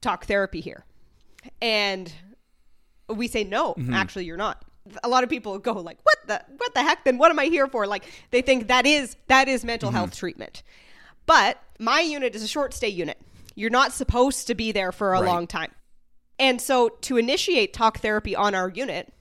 [0.00, 0.84] talk therapy here.
[1.62, 2.12] And
[3.08, 3.94] we say, No, mm-hmm.
[3.94, 4.64] actually, you're not.
[5.02, 7.04] A lot of people go like, "What the what the heck?
[7.04, 9.96] Then what am I here for?" Like they think that is that is mental mm-hmm.
[9.96, 10.62] health treatment.
[11.24, 13.16] But my unit is a short stay unit.
[13.54, 15.26] You're not supposed to be there for a Right.
[15.26, 15.70] long time.
[16.38, 19.12] And so to initiate talk therapy on our unit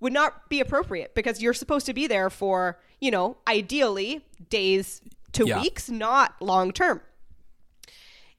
[0.00, 5.00] would not be appropriate because you're supposed to be there for, you know, ideally days
[5.32, 5.60] to Yeah.
[5.60, 7.00] weeks, not long term.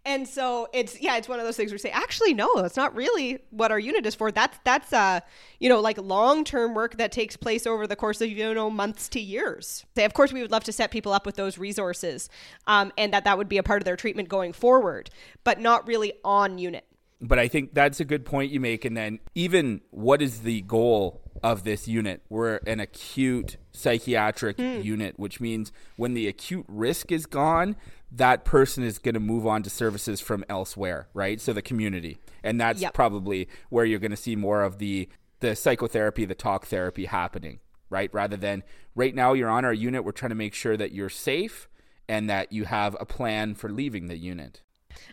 [0.05, 2.77] And so it's yeah, it's one of those things where you say, actually, no, that's
[2.77, 4.31] not really what our unit is for.
[4.31, 5.19] That's that's uh
[5.59, 8.69] you know like long term work that takes place over the course of you know
[8.69, 9.85] months to years.
[9.95, 12.29] Say, of course, we would love to set people up with those resources,
[12.65, 15.09] um, and that that would be a part of their treatment going forward,
[15.43, 16.85] but not really on unit.
[17.21, 18.85] But I think that's a good point you make.
[18.85, 22.21] And then, even what is the goal of this unit?
[22.29, 24.81] We're an acute psychiatric hmm.
[24.81, 27.75] unit, which means when the acute risk is gone,
[28.11, 31.39] that person is going to move on to services from elsewhere, right?
[31.41, 32.19] So the community.
[32.43, 32.93] And that's Yep.
[32.93, 35.09] probably where you're going to see more of the,
[35.41, 37.59] the psychotherapy, the talk therapy happening.
[37.91, 38.13] right?
[38.13, 38.63] Rather than
[38.95, 41.67] right now you're on our unit, we're trying to make sure that you're safe
[42.07, 44.61] and that you have a plan for leaving the unit.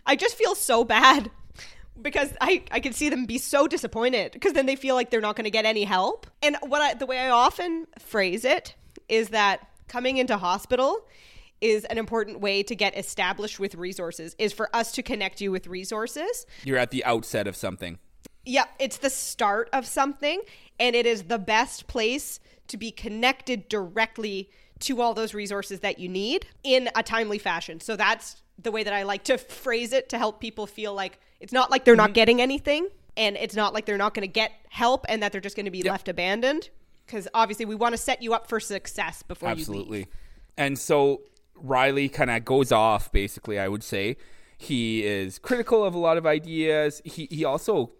[0.05, 1.31] I just feel so bad
[2.01, 5.21] because I, I can see them be so disappointed because then they feel like they're
[5.21, 6.27] not going to get any help.
[6.41, 8.75] And what I, the way I often phrase it
[9.09, 11.05] is that coming into hospital
[11.59, 15.51] is an important way to get established with resources is for us to connect you
[15.51, 16.45] with resources.
[16.63, 17.97] You're at the outset of something.
[18.45, 20.41] Yeah, it's the start of something
[20.79, 25.99] and it is the best place to be connected directly to all those resources that
[25.99, 27.79] you need in a timely fashion.
[27.79, 31.19] So that's the way that I like to phrase it to help people feel like
[31.39, 32.13] it's not like they're not mm-hmm.
[32.13, 35.41] getting anything and it's not like they're not going to get help and that they're
[35.41, 36.69] just going to be left abandoned
[37.05, 39.99] because obviously we want to set you up for success before you Absolutely.
[39.99, 40.07] leave.
[40.57, 41.21] And so
[41.55, 44.17] Riley kind of goes off, basically, I would say.
[44.57, 47.01] He is critical of a lot of ideas.
[47.05, 47.91] He, he also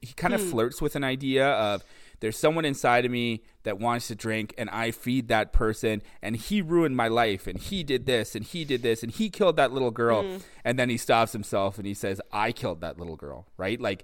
[0.00, 0.50] he kind of hmm.
[0.50, 1.84] flirts with an idea of
[2.26, 6.34] there's someone inside of me that wants to drink and I feed that person and
[6.34, 9.54] he ruined my life and he did this and he did this and he killed
[9.58, 10.24] that little girl.
[10.24, 10.42] Mm.
[10.64, 13.80] And then he stops himself and he says I killed that little girl, right?
[13.80, 14.02] Like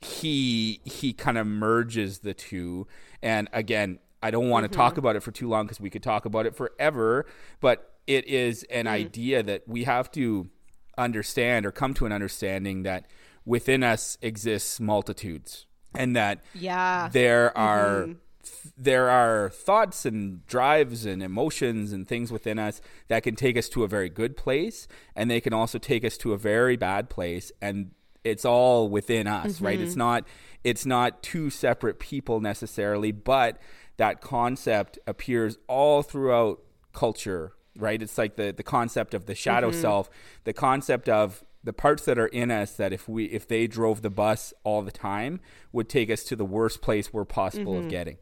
[0.00, 2.88] he he kind of merges the two.
[3.22, 4.80] And again i don't want to mm-hmm.
[4.80, 7.24] talk about it for too long because we could talk about it forever
[7.60, 8.90] but it is an mm.
[8.90, 10.50] idea that we have to
[10.98, 13.06] understand or come to an understanding that
[13.46, 15.64] within us exists multitudes
[15.94, 17.08] and that Yeah.
[17.12, 18.68] there are mm-hmm.
[18.76, 23.68] there are thoughts and drives and emotions and things within us that can take us
[23.70, 27.10] to a very good place and they can also take us to a very bad
[27.10, 29.80] place and it's all within us right?
[29.80, 29.98] It's mm-hmm.
[29.98, 30.24] not
[30.62, 33.58] it's not two separate people necessarily but
[33.96, 36.62] that concept appears all throughout
[36.92, 38.00] culture right?
[38.02, 39.80] It's like the the concept of the shadow mm-hmm.
[39.80, 40.10] self
[40.44, 44.02] the concept of the parts that are in us that if we if they drove
[44.02, 45.40] the bus all the time
[45.72, 47.90] would take us to the worst place we're possible of mm-hmm.
[47.90, 48.16] getting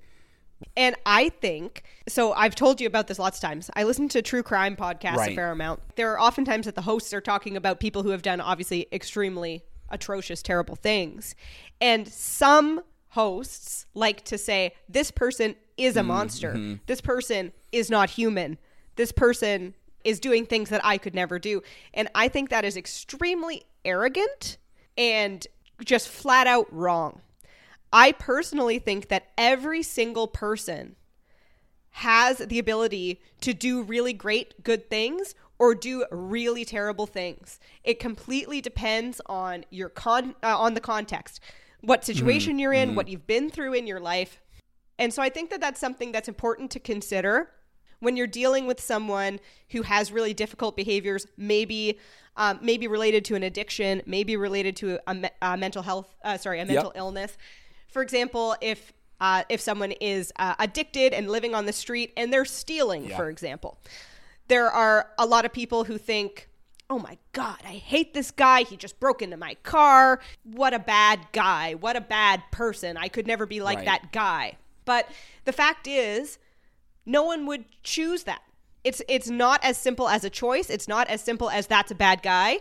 [0.76, 2.32] And I think so.
[2.32, 3.70] I've told you about this lots of times.
[3.76, 5.80] I listen to true crime podcasts a fair amount.
[5.95, 8.89] There are often times that the hosts are talking about people who have done obviously
[8.91, 11.34] extremely atrocious, terrible things.
[11.80, 16.09] And some hosts like to say, this person is a mm-hmm.
[16.09, 16.78] monster.
[16.86, 18.59] This person is not human.
[18.97, 19.74] This person
[20.05, 21.62] is doing things that I could never do.
[21.94, 24.59] And I think that is extremely arrogant
[24.96, 25.46] and
[25.84, 27.20] just flat out wrong.
[27.92, 30.96] I personally think that every single person
[31.90, 37.59] has the ability to do really great good things or do really terrible things.
[37.82, 41.40] It completely depends on your con uh, on the context,
[41.80, 44.40] what situation you're in, what you've been through in your life.
[44.99, 47.51] And so I think that that's something that's important to consider
[48.01, 49.40] when you're dealing with someone
[49.70, 51.99] who has really difficult behaviors, maybe
[52.36, 56.38] um, maybe related to an addiction, maybe related to a, me- a mental health, uh,
[56.38, 57.36] sorry, a mental illness.
[57.88, 62.32] For example, if uh, if someone is uh, addicted and living on the street and
[62.32, 63.78] they're stealing, for example,
[64.46, 66.49] there are a lot of people who think,
[66.88, 68.62] "Oh my god, I hate this guy.
[68.62, 70.20] He just broke into my car.
[70.44, 71.74] What a bad guy.
[71.74, 72.96] What a bad person.
[72.96, 73.86] I could never be like Right.
[73.86, 75.11] that guy." But
[75.44, 76.38] the fact is,
[77.09, 78.42] no one would choose that.
[78.84, 80.70] It's it's not as simple as a choice.
[80.70, 82.59] It's not as simple as that's a bad guy.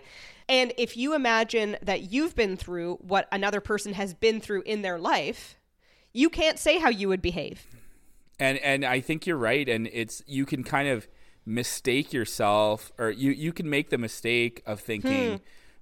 [0.50, 4.82] And if you imagine that you've been through what another person has been through in
[4.82, 5.58] their life,
[6.14, 7.68] you can't say how you would behave.
[8.40, 11.08] and and I think you're right and it's you can kind of
[11.46, 15.36] mistake yourself or you you can make the mistake of thinking Hmm.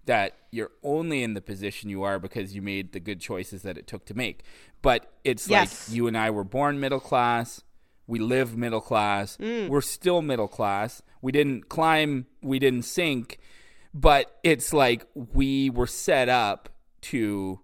[0.06, 3.78] that you're only in the position you are because you made the good choices that
[3.78, 4.44] it took to make
[4.84, 5.90] but it's Yes.
[5.90, 7.62] like you and I were born middle class
[8.08, 9.36] we live middle class.
[9.38, 9.68] Hmm.
[9.68, 11.02] we're still middle class.
[11.22, 13.40] We didn't climb we didn't sink
[13.96, 16.68] but it's like we were set up
[17.02, 17.62] to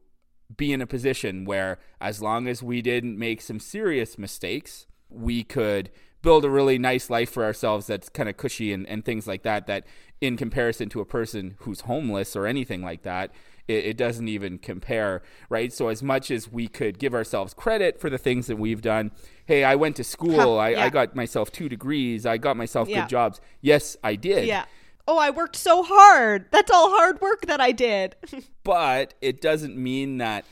[0.55, 5.43] be in a position where as long as we didn't make some serious mistakes we
[5.43, 9.27] could build a really nice life for ourselves that's kind of cushy and, and things
[9.27, 9.85] like that that
[10.21, 13.31] in comparison to a person who's homeless or anything like that
[13.67, 15.73] it, it doesn't even compare right?
[15.73, 19.11] So as much as we could give ourselves credit for the things that we've done
[19.51, 20.85] hey i went to school I, yeah.
[20.85, 23.01] I got myself two degrees i got myself Yeah.
[23.01, 24.65] good jobs yes i did Yeah.
[25.07, 26.45] Oh, I worked so hard.
[26.51, 28.15] That's all hard work that I did.
[28.63, 30.45] but it doesn't mean that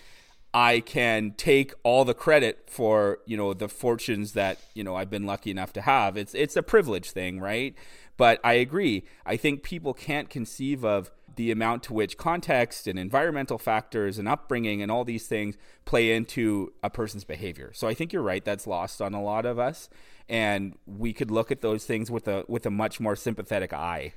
[0.54, 5.10] I can take all the credit for you know the fortunes that you know I've
[5.12, 6.18] been lucky enough to have.
[6.18, 7.76] It's it's a privilege thing, right?
[8.18, 9.06] But I agree.
[9.24, 14.28] I think people can't conceive of the amount to which context and environmental factors and
[14.28, 17.72] upbringing and all these things play into a person's behavior.
[17.74, 18.44] So I think you're right.
[18.44, 19.88] That's lost on a lot of us,
[20.28, 24.12] and we could look at those things with a with a much more sympathetic eye.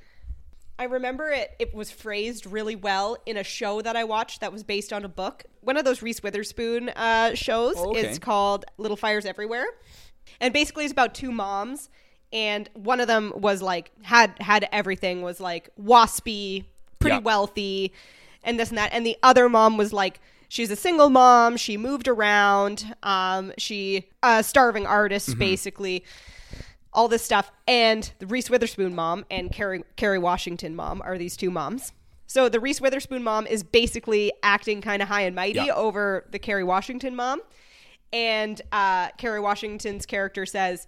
[0.77, 4.51] I remember it it was phrased really well in a show that I watched that
[4.51, 5.45] was based on a book.
[5.61, 7.75] One of those Reese Witherspoon uh, shows.
[7.77, 8.01] Oh, okay.
[8.01, 9.67] It's called Little Fires Everywhere.
[10.41, 11.89] And basically, it's about two moms,
[12.33, 16.65] and one of them was like had had everything, was like waspy,
[17.03, 17.93] pretty wealthy,
[18.43, 20.19] and this and that, and the other mom was like.
[20.49, 21.57] She's a single mom.
[21.57, 22.95] She moved around.
[23.01, 26.03] Um, she a starving artist, basically
[26.93, 27.51] all this stuff.
[27.67, 31.91] And the Reese Witherspoon mom and Kerry, Kerry Washington mom are these two moms.
[32.27, 36.39] So the Reese Witherspoon mom is basically acting kind of high and mighty over the
[36.39, 37.41] Kerry Washington mom.
[38.11, 40.87] And uh, Kerry Washington's character says,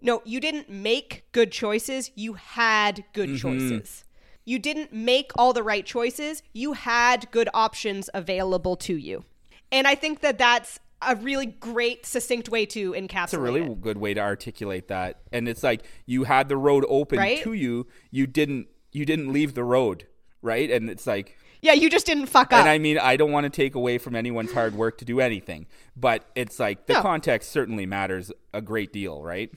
[0.00, 2.10] No, you didn't make good choices.
[2.14, 4.04] You had good choices.
[4.48, 6.42] You didn't make all the right choices.
[6.54, 9.24] You had good options available to you.
[9.70, 13.60] And I think that that's a really great, succinct way to encapsulate It's a really
[13.60, 13.80] it.
[13.82, 15.20] good way to articulate that.
[15.32, 17.42] And it's like you had the road open Right?
[17.42, 17.86] to you.
[18.10, 20.06] You didn't you didn't leave the road,
[20.40, 20.70] right?
[20.70, 22.60] And it's like Yeah, you just didn't fuck up.
[22.60, 25.20] and I mean, I don't want to take away from anyone's hard work to do
[25.20, 27.02] anything, but it's like the No.
[27.02, 29.50] context certainly matters a great deal, right?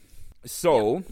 [0.45, 1.03] So,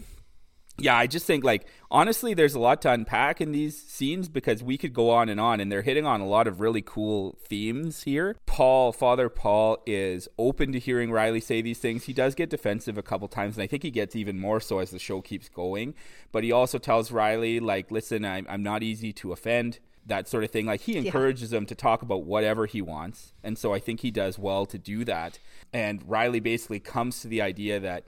[0.78, 4.62] yeah, I just think like honestly, there's a lot to unpack in these scenes because
[4.62, 7.38] we could go on and on, and they're hitting on a lot of really cool
[7.44, 8.36] themes here.
[8.46, 12.04] Paul, Father Paul, is open to hearing Riley say these things.
[12.04, 14.78] He does get defensive a couple times, and I think he gets even more so
[14.78, 15.94] as the show keeps going.
[16.32, 20.44] But he also tells Riley, like, listen, I'm, I'm not easy to offend that sort
[20.44, 20.66] of thing.
[20.66, 23.32] Like he encourages him to talk about whatever he wants.
[23.42, 25.38] And so I think he does well to do that.
[25.72, 28.04] And Riley basically comes to the idea that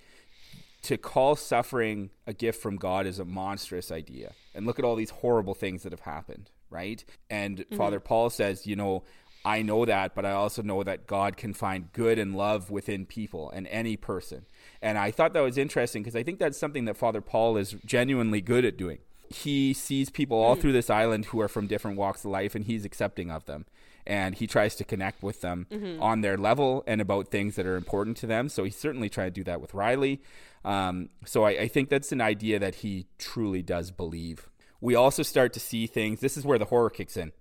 [0.83, 4.33] to call suffering a gift from God is a monstrous idea.
[4.55, 7.05] And look at all these horrible things that have happened, right?
[7.31, 7.77] And mm-hmm.
[7.77, 9.05] Father Paul says, you know,
[9.45, 13.07] I know that, but I also know that God can find good and love within
[13.07, 14.47] people and any person.
[14.81, 17.75] And I thought that was interesting because I think that's something that Father Paul is
[17.85, 18.99] genuinely good at doing.
[19.29, 20.61] He sees people all mm.
[20.61, 23.67] through this island who are from different walks of life and he's accepting of them.
[24.07, 25.67] And he tries to connect with them
[26.01, 28.49] on their level and about things that are important to them.
[28.49, 30.21] So he's certainly trying to do that with Riley.
[30.65, 34.49] Um, so I, I think that's an idea that he truly does believe.
[34.81, 36.21] We also start to see things.
[36.21, 37.33] This is where the horror kicks in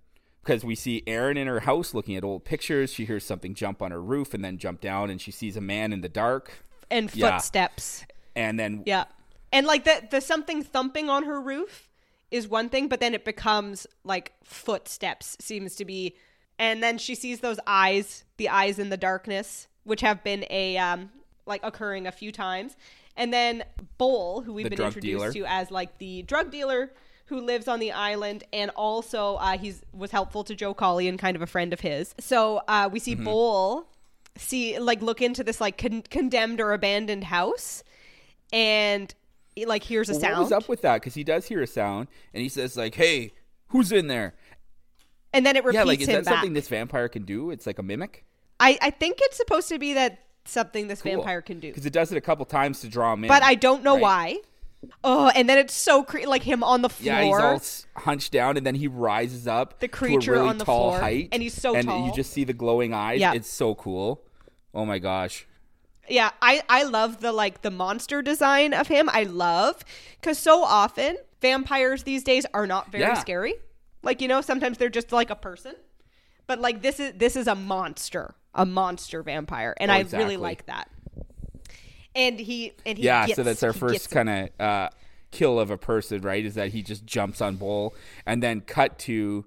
[0.44, 2.92] because we see Erin in her house looking at old pictures.
[2.92, 5.60] She hears something jump on her roof and then jump down, and she sees a
[5.60, 6.64] man in the dark.
[6.90, 7.32] and Yeah.
[7.38, 8.04] footsteps.
[8.36, 9.04] And then Yeah.
[9.52, 11.88] And like the the something thumping on her roof
[12.30, 16.16] is one thing, but then it becomes like footsteps seems to be
[16.58, 20.76] and then she sees those eyes, the eyes in the darkness, which have been a
[20.78, 21.10] um
[21.46, 22.76] like occurring a few times.
[23.16, 23.64] And then
[23.98, 25.32] Bowl, who we've The been introduced dealer.
[25.32, 26.92] to as like the drug dealer
[27.26, 31.18] who lives on the island and also uh, he's was helpful to Joe Collie and
[31.18, 32.14] kind of a friend of his.
[32.20, 33.04] So uh, we Mm-hmm.
[33.04, 33.86] see Bowl
[34.36, 37.84] see like look into this like con- condemned or abandoned house
[38.52, 39.14] and
[39.54, 40.94] he, like hears a Well, sound what was up with that?
[40.96, 43.32] Because he does hear a sound, and he says like, "Hey,
[43.68, 44.34] who's in there?"
[45.32, 46.34] And then it repeats yeah, like is him that back.
[46.34, 47.50] something this vampire can do?
[47.50, 48.24] It's like a mimic.
[48.60, 51.92] I, I think it's supposed to be that something this vampire can do because it
[51.92, 53.28] does it a couple times to draw him in.
[53.28, 54.02] but I don't know right?
[54.02, 54.36] why.
[55.04, 57.14] Oh, and then it's so cre- like him on the floor.
[57.14, 59.78] Yeah, he's all hunched down, and then he rises up.
[59.78, 62.06] The to creature a really on the tall floor, height, and he's so and tall.
[62.06, 63.20] you just see the glowing eyes.
[63.20, 63.32] Yeah.
[63.32, 64.22] it's so cool.
[64.74, 65.46] Oh my gosh.
[66.08, 69.08] Yeah, I I love the like the monster design of him.
[69.12, 69.84] I love
[70.20, 73.14] cuz so often vampires these days are not very Yeah.
[73.14, 73.54] scary.
[74.02, 75.74] Like, you know, sometimes they're just like a person.
[76.46, 80.36] But like this is this is a monster, a monster vampire, and Oh, I really
[80.36, 80.90] like that.
[82.14, 84.88] And he and he yeah, gets, so that's our first kind of uh,
[85.30, 86.44] kill of a person, right?
[86.44, 87.94] Is that he just jumps on Bull,
[88.26, 89.46] and then cut to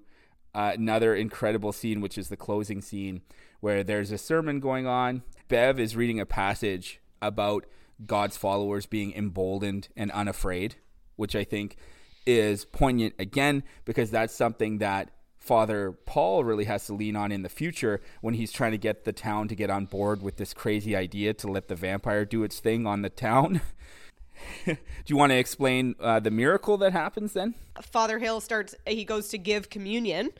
[0.54, 3.20] uh, another incredible scene, which is the closing scene,
[3.60, 5.22] where there's a sermon going on.
[5.48, 7.66] Bev is reading a passage about
[8.04, 10.76] God's followers being emboldened and unafraid,
[11.14, 11.76] which I think
[12.26, 17.42] is poignant again because that's something that Father Paul really has to lean on in
[17.42, 20.52] the future when he's trying to get the town to get on board with this
[20.52, 23.60] crazy idea to let the vampire do its thing on the town.
[24.64, 24.76] do
[25.06, 27.54] you want to explain uh, the miracle that happens then?
[27.80, 30.30] Father Hill starts he goes to give communion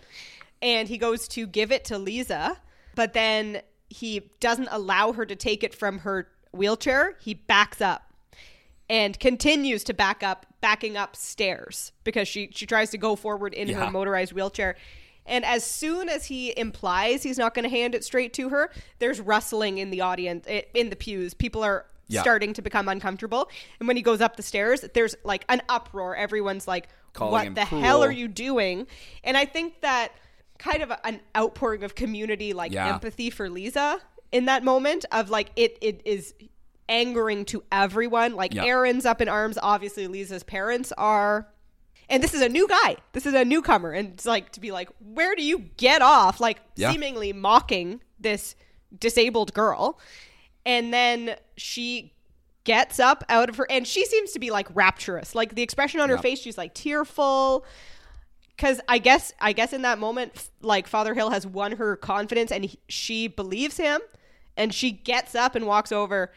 [0.60, 2.56] and he goes to give it to Leeza,
[2.96, 7.16] but then he doesn't allow her to take it from her wheelchair.
[7.20, 8.05] He backs up
[8.88, 13.52] and continues to back up, backing up stairs because she she tries to go forward
[13.54, 13.84] in Yeah.
[13.84, 14.76] her motorized wheelchair.
[15.28, 18.70] And as soon as he implies he's not going to hand it straight to her,
[19.00, 21.34] there's rustling in the audience, eh, in the pews.
[21.34, 22.20] People are Yeah.
[22.22, 23.50] starting to become uncomfortable.
[23.80, 26.14] And when he goes up the stairs, there's like an uproar.
[26.14, 28.86] Everyone's like, Calling "What the hell are you doing?"
[29.24, 30.12] And I think that
[30.58, 32.88] kind of an outpouring of community like Yeah.
[32.94, 34.00] empathy for Leeza
[34.30, 36.34] in that moment of like it it is
[36.88, 38.34] angering to everyone.
[38.34, 38.64] Like Yeah.
[38.64, 39.58] Erin's up in arms.
[39.62, 41.48] Obviously, Leeza's parents are.
[42.08, 42.96] And this is a new guy.
[43.12, 43.90] This is a newcomer.
[43.92, 46.40] And it's like to be like, where do you get off?
[46.40, 46.92] Like Yeah.
[46.92, 48.54] seemingly mocking this
[48.96, 49.98] disabled girl.
[50.64, 52.12] And then she
[52.64, 55.34] gets up out of her and she seems to be like rapturous.
[55.34, 57.64] Like the expression on her face, she's like tearful.
[58.58, 62.50] Cause I guess I guess in that moment, like Father Hill has won her confidence
[62.50, 64.00] and he, she believes him,
[64.56, 66.32] and she gets up and walks over,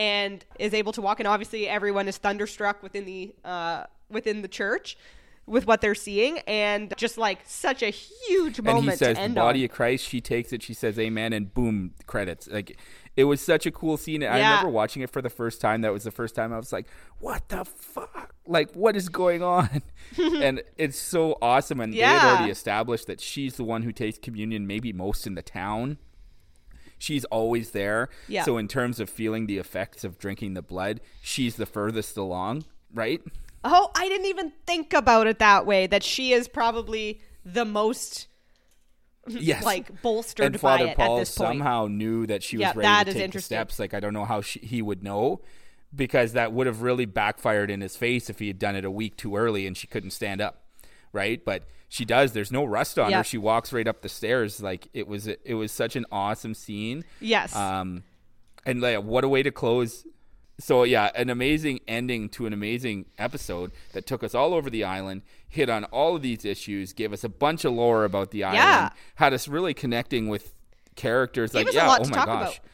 [0.00, 1.20] and is able to walk.
[1.20, 4.96] And obviously, everyone is thunderstruck within the uh, within the church
[5.44, 9.28] with what they're seeing, and just like such a huge moment and he says the
[9.28, 9.64] body on.
[9.66, 10.08] of Christ.
[10.08, 10.62] She takes it.
[10.62, 12.48] She says Amen, and boom, credits.
[12.48, 12.78] Like
[13.14, 14.24] it was such a cool scene.
[14.24, 15.82] I remember watching it for the first time.
[15.82, 16.86] That was the first time I was like,
[17.18, 18.34] "What the fuck?
[18.46, 19.82] Like, what is going on?"
[20.18, 21.80] and it's so awesome.
[21.80, 25.34] And they had already established that she's the one who takes communion, maybe most in
[25.34, 25.98] the town.
[27.00, 28.10] She's always there.
[28.28, 28.44] Yeah.
[28.44, 32.66] So in terms of feeling the effects of drinking the blood, she's the furthest along,
[32.92, 33.22] right?
[33.64, 35.86] Oh, I didn't even think about it that way.
[35.86, 38.28] That she is probably the most
[39.26, 39.64] yes.
[39.64, 41.48] like bolstered and Father by it Paul at this point.
[41.48, 43.56] somehow knew that she was Yeah, ready that to is take the interesting.
[43.56, 43.78] steps.
[43.78, 45.40] Like I don't know how she, he would know
[45.94, 48.90] because that would have really backfired in his face if he had done it a
[48.90, 50.64] week too early and she couldn't stand up,
[51.12, 51.42] right?
[51.44, 52.32] But she does.
[52.32, 53.18] There's no rust on Yeah.
[53.18, 53.24] her.
[53.24, 54.62] She walks right up the stairs.
[54.62, 55.26] Like it was.
[55.26, 57.04] It was such an awesome scene.
[57.20, 57.54] Yes.
[57.54, 58.04] Um,
[58.64, 60.06] and like what a way to close.
[60.60, 64.84] So yeah, an amazing ending to an amazing episode that took us all over the
[64.84, 68.44] island, hit on all of these issues, gave us a bunch of lore about the
[68.44, 70.54] island, had us really connecting with
[70.94, 71.52] characters.
[71.52, 72.58] Gave like us a yeah, lot oh to my talk gosh.
[72.58, 72.66] about.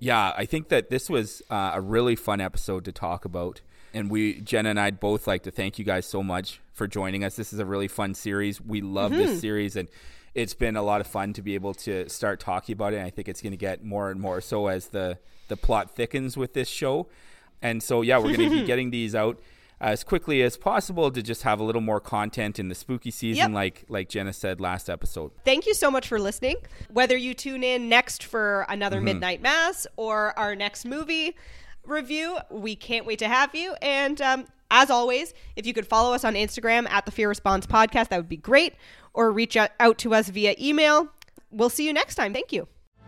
[0.00, 3.60] Yeah, I think that this was uh, a really fun episode to talk about.
[3.94, 7.24] And we, Jenna and I'd both like to thank you guys so much for joining
[7.24, 7.36] us.
[7.36, 8.60] This is a really fun series.
[8.60, 9.20] We love Mm-hmm.
[9.20, 9.88] this series, and
[10.34, 12.96] it's been a lot of fun to be able to start talking about it.
[12.96, 15.18] And I think it's going to get more and more so as the
[15.48, 17.08] the plot thickens with this show.
[17.60, 19.38] And so, yeah, we're going to be getting these out
[19.80, 23.50] as quickly as possible to just have a little more content in the spooky season,
[23.50, 23.54] Yep.
[23.54, 25.32] like like Jenna said last episode.
[25.44, 26.56] Thank you so much for listening.
[26.90, 29.04] Whether you tune in next for another Mm-hmm.
[29.06, 31.36] Midnight Mass or our next movie
[31.84, 33.74] review, we can't wait to have you.
[33.82, 37.66] And um, as always, if you could follow us on Instagram at the Fear Response
[37.66, 38.74] Podcast, that would be great.
[39.14, 41.08] Or reach out, to us via email.
[41.50, 42.32] We'll see you next time.
[42.32, 42.66] Thank you.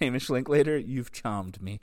[0.00, 1.80] Hamish Linklater, you've charmed me.